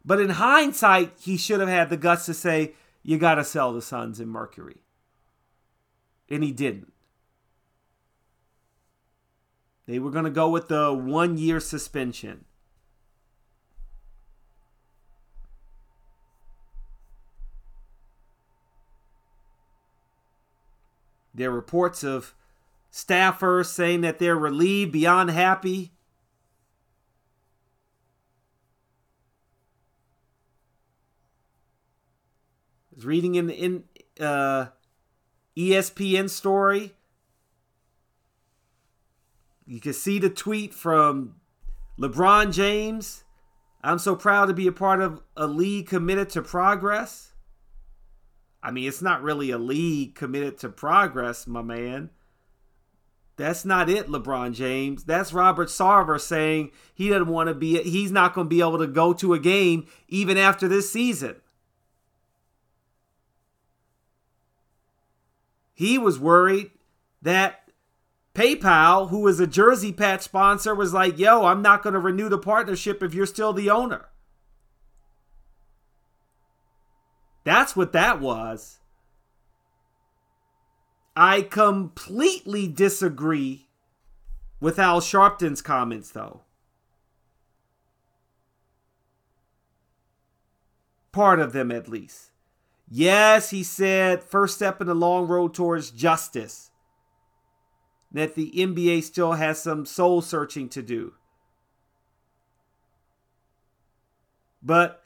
[0.05, 2.73] But in hindsight, he should have had the guts to say,
[3.03, 4.77] you got to sell the Suns and Mercury.
[6.29, 6.93] And he didn't.
[9.85, 12.45] They were going to go with the one year suspension.
[21.37, 22.33] There are reports of
[22.91, 25.91] staffers saying that they're relieved beyond happy.
[32.91, 33.83] I was reading in the in,
[34.19, 34.69] uh,
[35.55, 36.95] ESPN story.
[39.67, 41.35] You can see the tweet from
[41.99, 43.25] LeBron James.
[43.83, 47.33] I'm so proud to be a part of a league committed to progress.
[48.67, 52.09] I mean, it's not really a league committed to progress, my man.
[53.37, 55.05] That's not it, LeBron James.
[55.05, 58.79] That's Robert Sarver saying he doesn't want to be, he's not going to be able
[58.79, 61.37] to go to a game even after this season.
[65.73, 66.71] He was worried
[67.21, 67.71] that
[68.33, 72.27] PayPal, who is a jersey patch sponsor, was like, yo, I'm not going to renew
[72.27, 74.09] the partnership if you're still the owner.
[77.47, 78.79] That's what that was.
[81.15, 83.69] I completely disagree
[84.59, 86.41] with Al Sharpton's comments, though.
[91.13, 92.31] Part of them, at least.
[92.91, 96.71] Yes, he said, first step in the long road towards justice.
[98.11, 101.13] That the NBA still has some soul searching to do.
[104.61, 105.01] But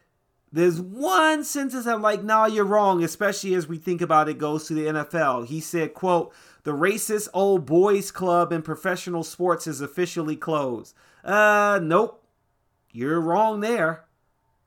[0.51, 4.67] there's one sentence I'm like, nah, you're wrong, especially as we think about it goes
[4.67, 5.47] to the NFL.
[5.47, 6.33] He said, quote,
[6.63, 10.93] the racist old boys club in professional sports is officially closed.
[11.23, 12.23] Uh, nope.
[12.91, 14.05] You're wrong there.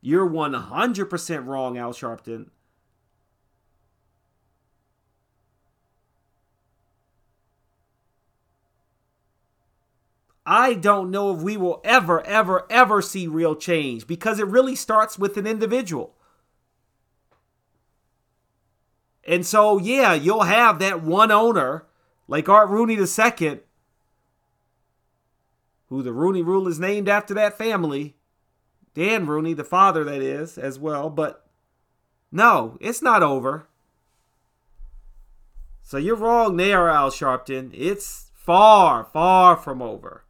[0.00, 2.48] You're 100% wrong, Al Sharpton.
[10.46, 14.76] I don't know if we will ever, ever, ever see real change because it really
[14.76, 16.14] starts with an individual.
[19.26, 21.86] And so, yeah, you'll have that one owner
[22.28, 23.60] like Art Rooney II,
[25.88, 28.16] who the Rooney Rule is named after that family.
[28.94, 31.08] Dan Rooney, the father, that is, as well.
[31.08, 31.46] But
[32.30, 33.66] no, it's not over.
[35.82, 37.70] So you're wrong there, Al Sharpton.
[37.72, 40.24] It's far, far from over.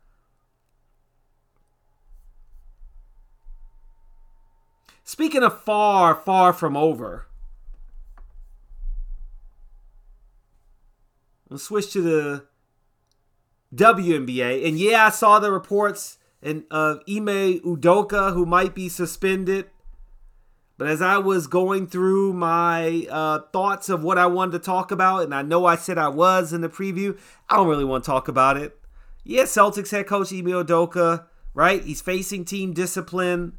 [5.05, 7.27] Speaking of far, far from over,
[11.51, 12.47] let's switch to the
[13.75, 14.67] WNBA.
[14.67, 19.67] And yeah, I saw the reports and of Ime Udoka who might be suspended.
[20.79, 24.91] But as I was going through my uh, thoughts of what I wanted to talk
[24.91, 28.05] about, and I know I said I was in the preview, I don't really want
[28.05, 28.77] to talk about it.
[29.23, 31.85] Yeah, Celtics head coach Ime Udoka, right?
[31.85, 33.59] He's facing team discipline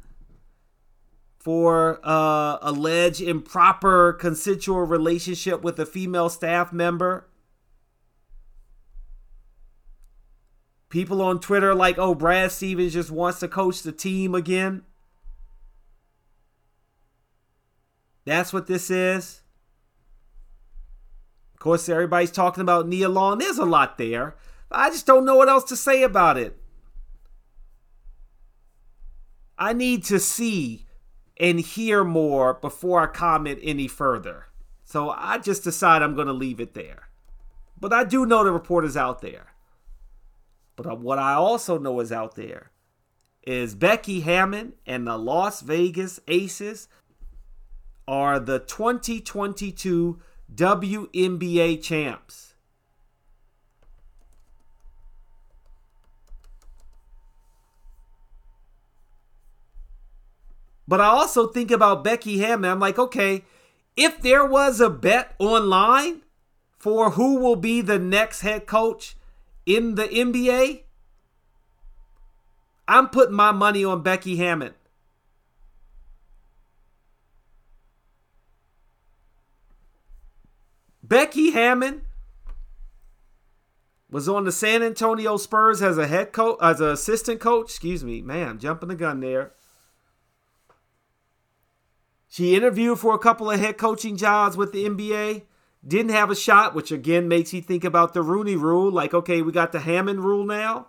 [1.46, 7.28] for uh, alleged improper consensual relationship with a female staff member.
[10.88, 14.82] People on Twitter like, oh, Brad Stevens just wants to coach the team again.
[18.24, 19.42] That's what this is.
[21.54, 23.38] Of course, everybody's talking about Nia Long.
[23.38, 24.34] There's a lot there.
[24.72, 26.56] I just don't know what else to say about it.
[29.56, 30.85] I need to see
[31.38, 34.46] and hear more before I comment any further.
[34.84, 37.08] So I just decide I'm going to leave it there.
[37.78, 39.48] But I do know the report is out there.
[40.76, 42.70] But uh, what I also know is out there
[43.42, 46.88] is Becky Hammon and the Las Vegas Aces
[48.08, 50.20] are the 2022
[50.54, 52.54] WNBA champs.
[60.88, 62.70] But I also think about Becky Hammon.
[62.70, 63.44] I'm like, okay,
[63.96, 66.22] if there was a bet online
[66.78, 69.16] for who will be the next head coach
[69.64, 70.82] in the NBA,
[72.86, 74.74] I'm putting my money on Becky Hammon.
[81.02, 82.02] Becky Hammon
[84.10, 87.66] was on the San Antonio Spurs as a head coach, as an assistant coach.
[87.66, 89.52] Excuse me, man, jumping the gun there.
[92.28, 95.42] She interviewed for a couple of head coaching jobs with the NBA.
[95.86, 98.90] Didn't have a shot, which again makes you think about the Rooney rule.
[98.90, 100.88] Like, okay, we got the Hammon rule now.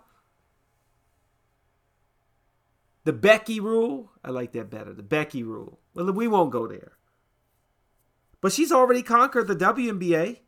[3.04, 4.10] The Becky rule.
[4.24, 4.92] I like that better.
[4.92, 5.78] The Becky rule.
[5.94, 6.92] Well, we won't go there.
[8.40, 10.40] But she's already conquered the WNBA.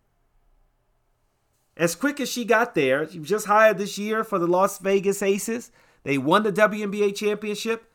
[1.77, 4.79] As quick as she got there, she was just hired this year for the Las
[4.79, 5.71] Vegas Aces.
[6.03, 7.90] They won the WNBA championship.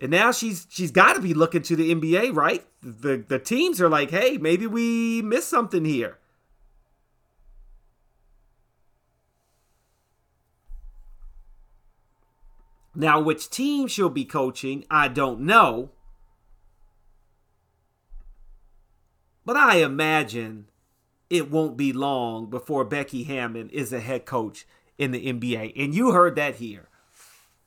[0.00, 2.64] And now she's she's got to be looking to the NBA, right?
[2.82, 6.18] The the teams are like, "Hey, maybe we missed something here."
[12.94, 15.90] Now, which team she'll be coaching, I don't know.
[19.44, 20.66] But I imagine
[21.28, 24.66] it won't be long before Becky Hammon is a head coach
[24.98, 25.72] in the NBA.
[25.76, 26.88] And you heard that here.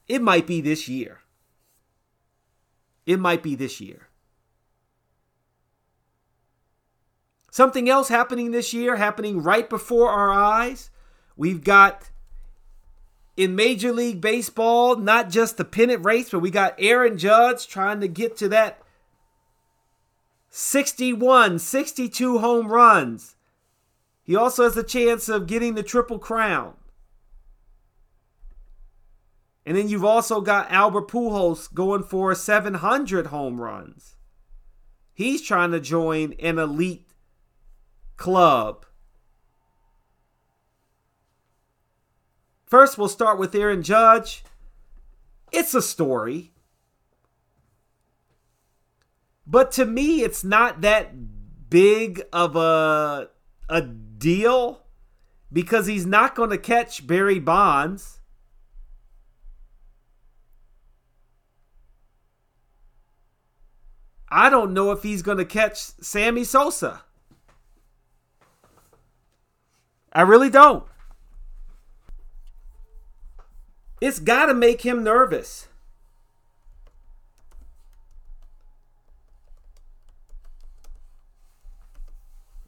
[0.07, 1.22] It might be this year.
[3.05, 4.09] It might be this year.
[7.51, 10.89] Something else happening this year, happening right before our eyes.
[11.35, 12.09] We've got
[13.37, 17.99] in Major League Baseball, not just the pennant race, but we got Aaron Judge trying
[18.01, 18.81] to get to that
[20.49, 23.35] 61, 62 home runs.
[24.23, 26.73] He also has a chance of getting the Triple Crown.
[29.65, 34.15] And then you've also got Albert Pujols going for 700 home runs.
[35.13, 37.07] He's trying to join an elite
[38.17, 38.85] club.
[42.65, 44.43] First, we'll start with Aaron Judge.
[45.51, 46.51] It's a story.
[49.45, 53.29] But to me, it's not that big of a,
[53.69, 54.83] a deal
[55.51, 58.19] because he's not going to catch Barry Bonds.
[64.35, 67.03] I don't know if he's going to catch Sammy Sosa.
[70.11, 70.85] I really don't.
[74.01, 75.67] It's got to make him nervous.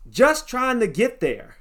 [0.07, 1.55] Just trying to get there.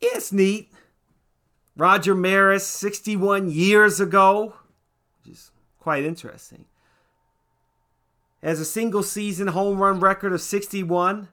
[0.00, 0.72] It's neat.
[1.78, 4.56] Roger Maris, 61 years ago,
[5.24, 6.64] which is quite interesting,
[8.42, 11.28] has a single season home run record of 61.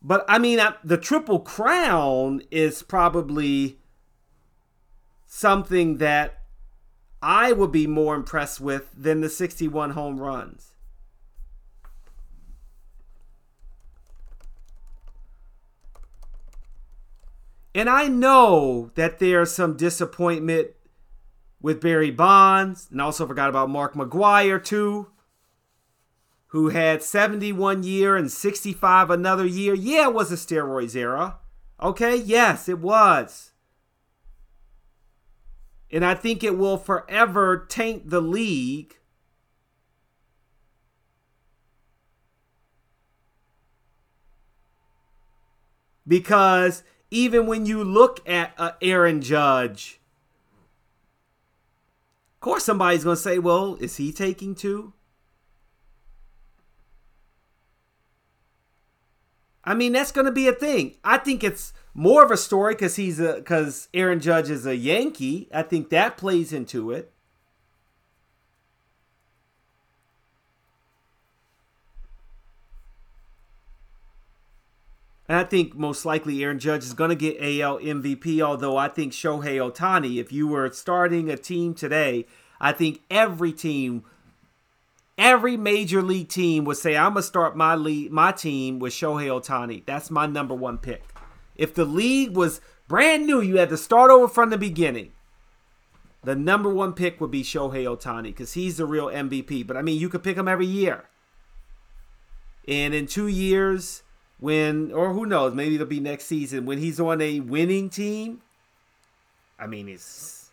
[0.00, 3.80] But I mean, the Triple Crown is probably
[5.26, 6.44] something that
[7.20, 10.75] I would be more impressed with than the 61 home runs.
[17.76, 20.68] And I know that there's some disappointment
[21.60, 25.08] with Barry Bonds, and also forgot about Mark McGwire too,
[26.46, 29.74] who had 71 year and 65 another year.
[29.74, 31.36] Yeah, it was a steroids era.
[31.78, 33.52] Okay, yes, it was.
[35.90, 38.96] And I think it will forever taint the league.
[46.08, 50.00] Because even when you look at uh, Aaron Judge,
[52.34, 54.92] of course somebody's going to say, well, is he taking too?
[59.66, 60.94] I mean, that's going to be a thing.
[61.02, 64.76] I think it's more of a story because he's a because Aaron Judge is a
[64.76, 65.48] Yankee.
[65.52, 67.12] I think that plays into it.
[75.28, 78.88] And I think most likely Aaron Judge is going to get AL MVP, although I
[78.88, 82.26] think Shohei Ohtani, if you were starting a team today,
[82.60, 84.04] I think every team,
[85.18, 88.92] every major league team would say, I'm going to start my league, my team with
[88.92, 89.84] Shohei Ohtani.
[89.84, 91.02] That's my number one pick.
[91.56, 95.12] If the league was brand new, you had to start over from the beginning.
[96.22, 99.66] The number one pick would be Shohei Ohtani because he's the real MVP.
[99.66, 101.04] But I mean, you could pick him every year.
[102.68, 104.02] And in two years,
[104.38, 108.42] when, or who knows, maybe it'll be next season when he's on a winning team.
[109.58, 110.50] I mean, he's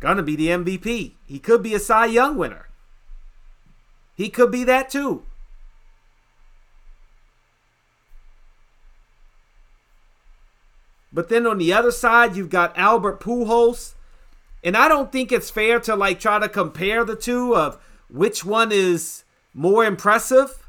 [0.00, 1.12] gonna be the MVP.
[1.26, 2.68] He could be a Cy Young winner.
[4.14, 5.24] He could be that too.
[11.12, 13.94] But then on the other side, you've got Albert Pujols.
[14.62, 17.78] And I don't think it's fair to like try to compare the two of
[18.10, 19.24] which one is
[19.54, 20.65] more impressive.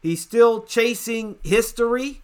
[0.00, 2.22] He's still chasing history.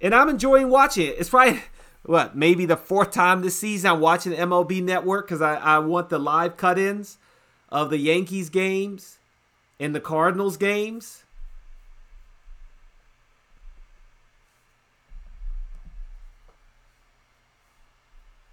[0.00, 1.16] And I'm enjoying watching it.
[1.18, 1.62] It's probably
[2.04, 5.78] what maybe the fourth time this season I'm watching the MLB Network because I, I
[5.78, 7.18] want the live cut-ins
[7.68, 9.18] of the Yankees games
[9.80, 11.24] and the Cardinals games.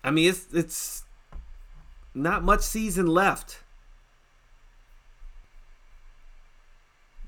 [0.03, 1.03] I mean, it's it's
[2.13, 3.63] not much season left.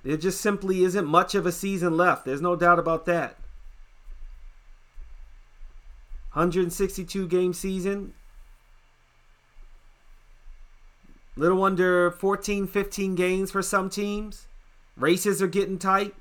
[0.08, 2.24] There just simply isn't much of a season left.
[2.24, 3.36] There's no doubt about that.
[6.32, 8.14] 162 game season.
[11.36, 14.48] Little under 14, 15 games for some teams.
[14.96, 16.16] Races are getting tight.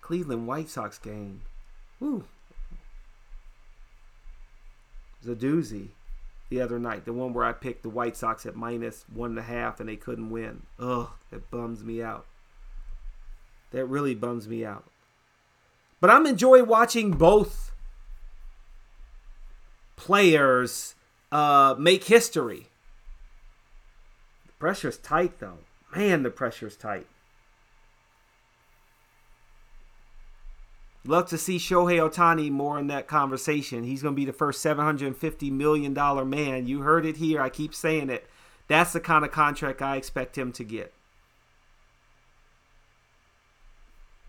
[0.00, 1.42] Cleveland White Sox game.
[2.00, 2.24] Woo.
[5.20, 5.88] It was a doozy
[6.54, 7.04] the other night.
[7.04, 9.88] The one where I picked the White Sox at minus one and a half and
[9.88, 10.62] they couldn't win.
[10.78, 12.26] Ugh, that bums me out.
[13.72, 14.84] That really bums me out.
[16.00, 17.72] But I'm enjoying watching both
[19.96, 20.94] players
[21.32, 22.68] uh, make history.
[24.46, 25.58] The pressure's tight, though.
[25.96, 27.06] Man, the pressure's tight.
[31.06, 33.84] Love to see Shohei Ohtani more in that conversation.
[33.84, 35.92] He's going to be the first $750 million
[36.30, 36.66] man.
[36.66, 37.42] You heard it here.
[37.42, 38.26] I keep saying it.
[38.68, 40.94] That's the kind of contract I expect him to get.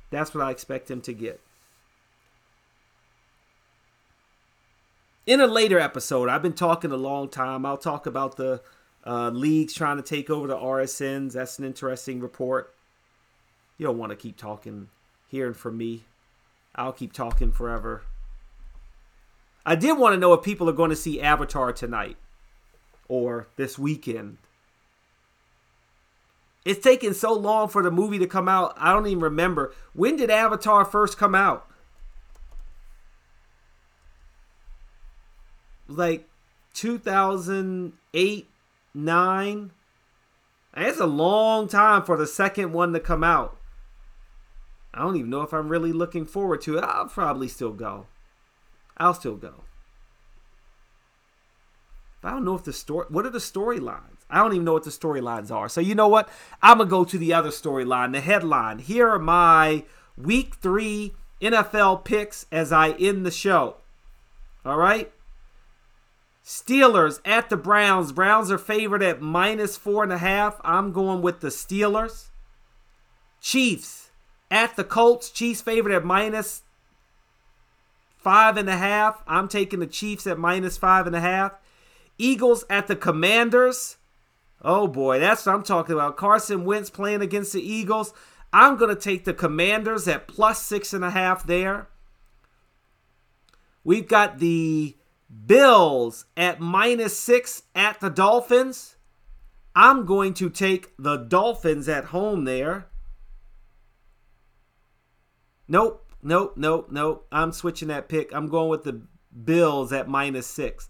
[0.10, 1.40] That's what I expect him to get.
[5.26, 7.66] In a later episode, I've been talking a long time.
[7.66, 8.62] I'll talk about the
[9.06, 11.34] uh, leagues trying to take over the RSNs.
[11.34, 12.74] That's an interesting report.
[13.78, 14.90] You don't want to keep talking,
[15.30, 16.04] hearing from me.
[16.76, 18.04] I'll keep talking forever.
[19.66, 22.18] I did want to know if people are going to see Avatar tonight
[23.08, 24.38] or this weekend.
[26.66, 28.74] It's taken so long for the movie to come out.
[28.78, 29.74] I don't even remember.
[29.94, 31.68] When did Avatar first come out?
[35.88, 36.28] Like
[36.74, 38.50] 2008,
[38.94, 39.72] 9.
[40.78, 43.58] It's a long time for the second one to come out.
[44.96, 46.84] I don't even know if I'm really looking forward to it.
[46.84, 48.08] I'll probably still go.
[48.98, 49.66] I'll still go.
[52.22, 53.06] But I don't know if the story.
[53.10, 54.24] What are the storylines?
[54.30, 55.68] I don't even know what the storylines are.
[55.68, 56.30] So you know what?
[56.62, 58.80] I'm gonna go to the other storyline, the headline.
[58.80, 59.84] Here are my
[60.18, 63.76] Week Three NFL picks as I end the show.
[64.66, 65.12] All right.
[66.44, 68.12] Steelers at the Browns.
[68.12, 70.62] Browns are favored at minus four and a half.
[70.64, 72.28] I'm going with the Steelers.
[73.42, 74.05] Chiefs
[74.50, 75.30] at the Colts.
[75.30, 76.64] Chiefs favored at minus
[78.18, 79.24] five and a half.
[79.28, 81.54] I'm taking the Chiefs at minus five and a half.
[82.18, 83.98] Eagles at the Commanders.
[84.62, 86.18] Oh boy, that's what I'm talking about.
[86.18, 88.14] Carson Wentz playing against the Eagles.
[88.52, 91.88] I'm going to take the Commanders at plus six and a half there.
[93.84, 94.96] We've got the
[95.46, 98.96] Bills at minus six at the Dolphins.
[99.76, 102.88] I'm going to take the Dolphins at home there.
[105.68, 107.28] Nope, nope, nope, nope.
[107.32, 108.34] I'm switching that pick.
[108.34, 109.02] I'm going with the
[109.44, 110.88] Bills at minus six.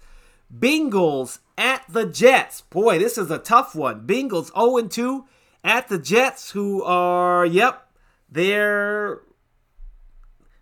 [0.53, 2.61] Bengals at the Jets.
[2.61, 4.05] Boy, this is a tough one.
[4.05, 5.25] Bengals 0 2
[5.63, 7.89] at the Jets, who are, yep,
[8.29, 9.21] they're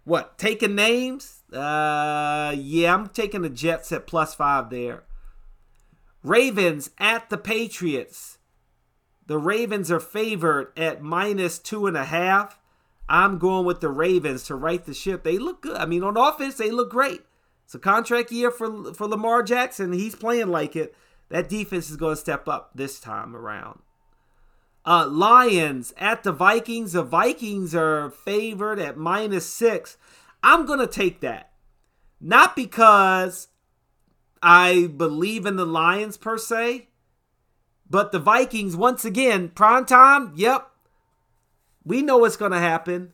[0.06, 1.44] what, taking names?
[1.52, 5.04] Uh, yeah, I'm taking the Jets at plus five there.
[6.24, 8.38] Ravens at the Patriots.
[9.28, 12.60] The Ravens are favored at minus two and a half.
[13.08, 15.24] I'm going with the Ravens to right the ship.
[15.24, 15.78] They look good.
[15.78, 17.22] I mean, on offense, they look great.
[17.66, 19.94] It's a contract year for for Lamar Jackson.
[19.94, 20.96] He's playing like it.
[21.30, 23.80] That defense is going to step up this time around.
[24.86, 26.94] Uh, Lions at the Vikings.
[26.94, 29.98] The Vikings are favored at minus six.
[30.44, 31.52] I'm going to take that.
[32.20, 33.48] Not because
[34.42, 36.90] I believe in the Lions per se,
[37.90, 40.70] but the Vikings, once again, prime time, yep,
[41.86, 43.14] we know what's going to happen.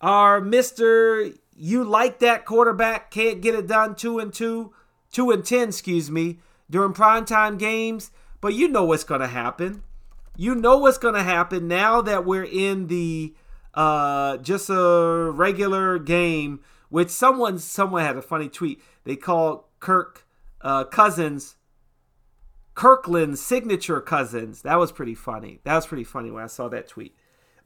[0.00, 1.36] Our Mr.
[1.56, 4.72] You like that quarterback can't get it done 2 and 2,
[5.12, 6.38] 2 and 10, excuse me,
[6.70, 9.82] during primetime games, but you know what's going to happen.
[10.36, 13.34] You know what's going to happen now that we're in the
[13.74, 18.80] uh just a regular game which someone someone had a funny tweet.
[19.04, 20.26] They called Kirk
[20.62, 21.56] uh, Cousins
[22.78, 24.62] Kirkland's signature cousins.
[24.62, 25.58] That was pretty funny.
[25.64, 27.12] That was pretty funny when I saw that tweet.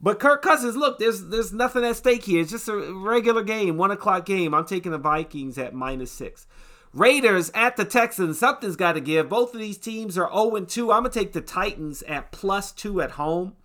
[0.03, 2.41] But Kirk Cousins, look, there's there's nothing at stake here.
[2.41, 4.53] It's just a regular game, one o'clock game.
[4.53, 6.45] I'm taking the Vikings at minus six.
[6.93, 8.37] Raiders at the Texans.
[8.37, 9.29] Something's got to give.
[9.29, 10.91] Both of these teams are 0 and 2.
[10.91, 13.55] I'm going to take the Titans at plus 2 at home.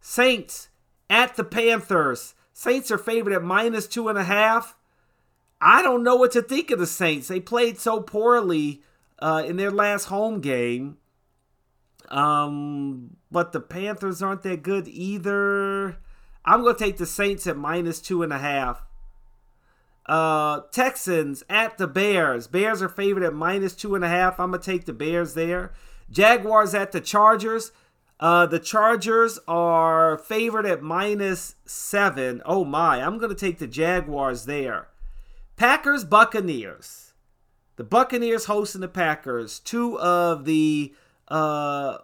[0.00, 0.70] Saints
[1.08, 2.34] at the Panthers.
[2.52, 4.74] Saints are favored at minus 2.5.
[5.60, 7.28] I don't know what to think of the Saints.
[7.28, 8.82] They played so poorly
[9.20, 10.98] uh, in their last home game.
[12.10, 15.96] Um, but the Panthers aren't that good either.
[16.44, 18.78] I'm going to take the Saints at minus 2.5.
[20.06, 22.46] Uh, Texans at the Bears.
[22.46, 24.38] Bears are favored at minus two and a half.
[24.38, 25.72] I'm gonna take the Bears there.
[26.10, 27.72] Jaguars at the Chargers.
[28.20, 32.42] Uh, the Chargers are favored at minus seven.
[32.44, 34.88] Oh my, I'm gonna take the Jaguars there.
[35.56, 37.14] Packers Buccaneers.
[37.76, 39.58] The Buccaneers hosting the Packers.
[39.58, 40.92] Two of the
[41.28, 41.98] uh,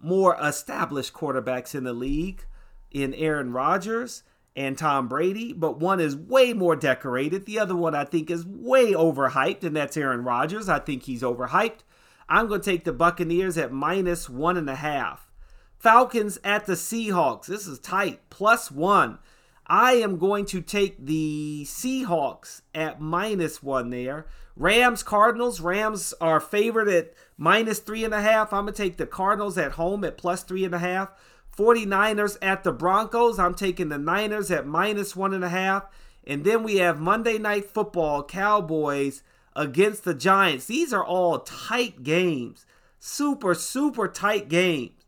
[0.00, 2.44] more established quarterbacks in the league
[2.90, 4.22] in Aaron Rodgers
[4.56, 7.46] and Tom Brady, but one is way more decorated.
[7.46, 10.68] The other one I think is way overhyped, and that's Aaron Rodgers.
[10.68, 11.80] I think he's overhyped.
[12.28, 15.30] I'm going to take the Buccaneers at minus one and a half.
[15.78, 17.46] Falcons at the Seahawks.
[17.46, 19.18] This is tight, plus one.
[19.66, 24.26] I am going to take the Seahawks at minus one there.
[24.60, 25.62] Rams, Cardinals.
[25.62, 28.52] Rams are favored at minus three and a half.
[28.52, 31.08] I'm going to take the Cardinals at home at plus three and a half.
[31.56, 33.38] 49ers at the Broncos.
[33.38, 35.86] I'm taking the Niners at minus one and a half.
[36.26, 39.22] And then we have Monday Night Football, Cowboys
[39.56, 40.66] against the Giants.
[40.66, 42.66] These are all tight games.
[42.98, 45.06] Super, super tight games.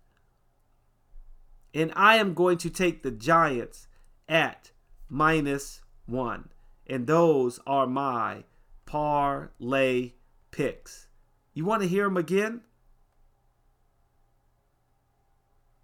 [1.74, 3.86] And I am going to take the Giants
[4.30, 4.70] at
[5.10, 6.48] minus one.
[6.86, 8.44] And those are my
[8.92, 10.12] parlay
[10.50, 11.06] picks.
[11.54, 12.60] You want to hear them again?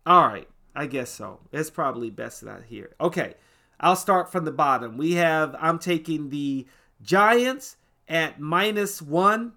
[0.04, 0.46] All right,
[0.76, 1.40] I guess so.
[1.50, 2.94] It's probably best that I hear.
[3.00, 3.32] Okay,
[3.80, 4.98] I'll start from the bottom.
[4.98, 6.66] We have I'm taking the
[7.00, 7.78] Giants
[8.08, 9.54] at minus one,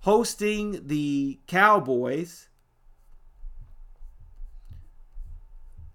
[0.00, 2.48] hosting the Cowboys.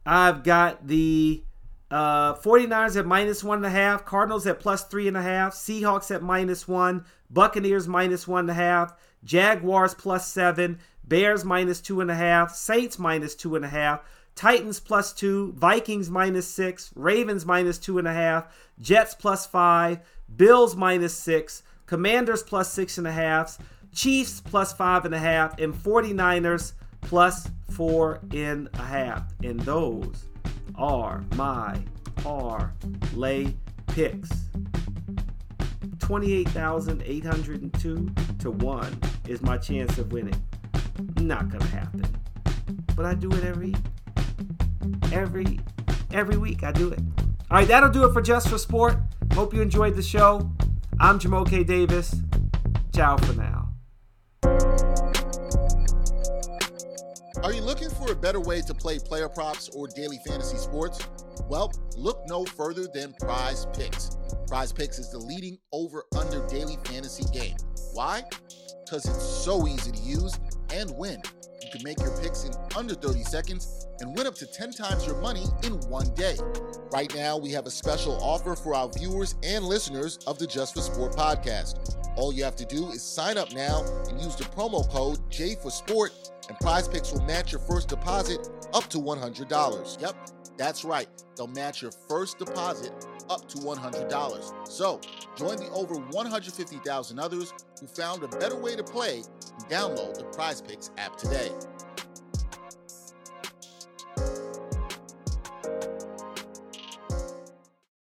[0.06, 1.42] I've got the
[1.90, 5.54] uh, 49ers at minus one and a half, Cardinals at plus three and a half,
[5.54, 11.80] Seahawks at minus one, Buccaneers minus one and a half, Jaguars plus seven, Bears minus
[11.80, 14.02] two and a half, Saints minus two and a half,
[14.36, 20.00] Titans plus two, Vikings minus six, Ravens minus two and a half, Jets plus five,
[20.36, 23.58] Bills minus six, Commanders plus six and a half,
[23.94, 29.34] Chiefs plus five and a half, and 49ers plus four and a half.
[29.44, 30.26] And those
[30.78, 31.82] are my
[32.18, 33.54] parlay
[33.88, 34.30] picks.
[36.00, 38.10] 28,802
[38.40, 40.40] to 1 is my chance of winning.
[41.20, 42.06] Not gonna happen.
[42.96, 43.76] But I do it every
[45.12, 45.60] every
[46.12, 46.64] every week.
[46.64, 47.00] I do it.
[47.50, 48.98] All right, that'll do it for Just for Sport.
[49.34, 50.52] Hope you enjoyed the show.
[51.00, 52.16] I'm Jamoke Davis.
[52.94, 53.67] Ciao for now.
[57.48, 61.00] Are you looking for a better way to play player props or daily fantasy sports?
[61.48, 64.18] Well, look no further than Prize Picks.
[64.48, 67.56] Prize Picks is the leading over under daily fantasy game.
[67.94, 68.24] Why?
[68.84, 70.38] Because it's so easy to use
[70.74, 71.22] and win.
[71.64, 75.06] You can make your picks in under 30 seconds and win up to 10 times
[75.06, 76.38] your money in one day.
[76.92, 80.76] Right now, we have a special offer for our viewers and listeners of the Just
[80.76, 81.96] for Sport podcast.
[82.16, 85.56] All you have to do is sign up now and use the promo code J
[85.56, 86.12] for Sport,
[86.50, 90.02] and Prize Picks will match your first deposit up to $100.
[90.02, 90.16] Yep,
[90.58, 91.08] that's right.
[91.36, 92.92] They'll match your first deposit
[93.30, 94.68] up to $100.
[94.68, 95.00] So
[95.36, 99.24] join the over 150,000 others who found a better way to play
[99.60, 101.52] and download the Prize Picks app today.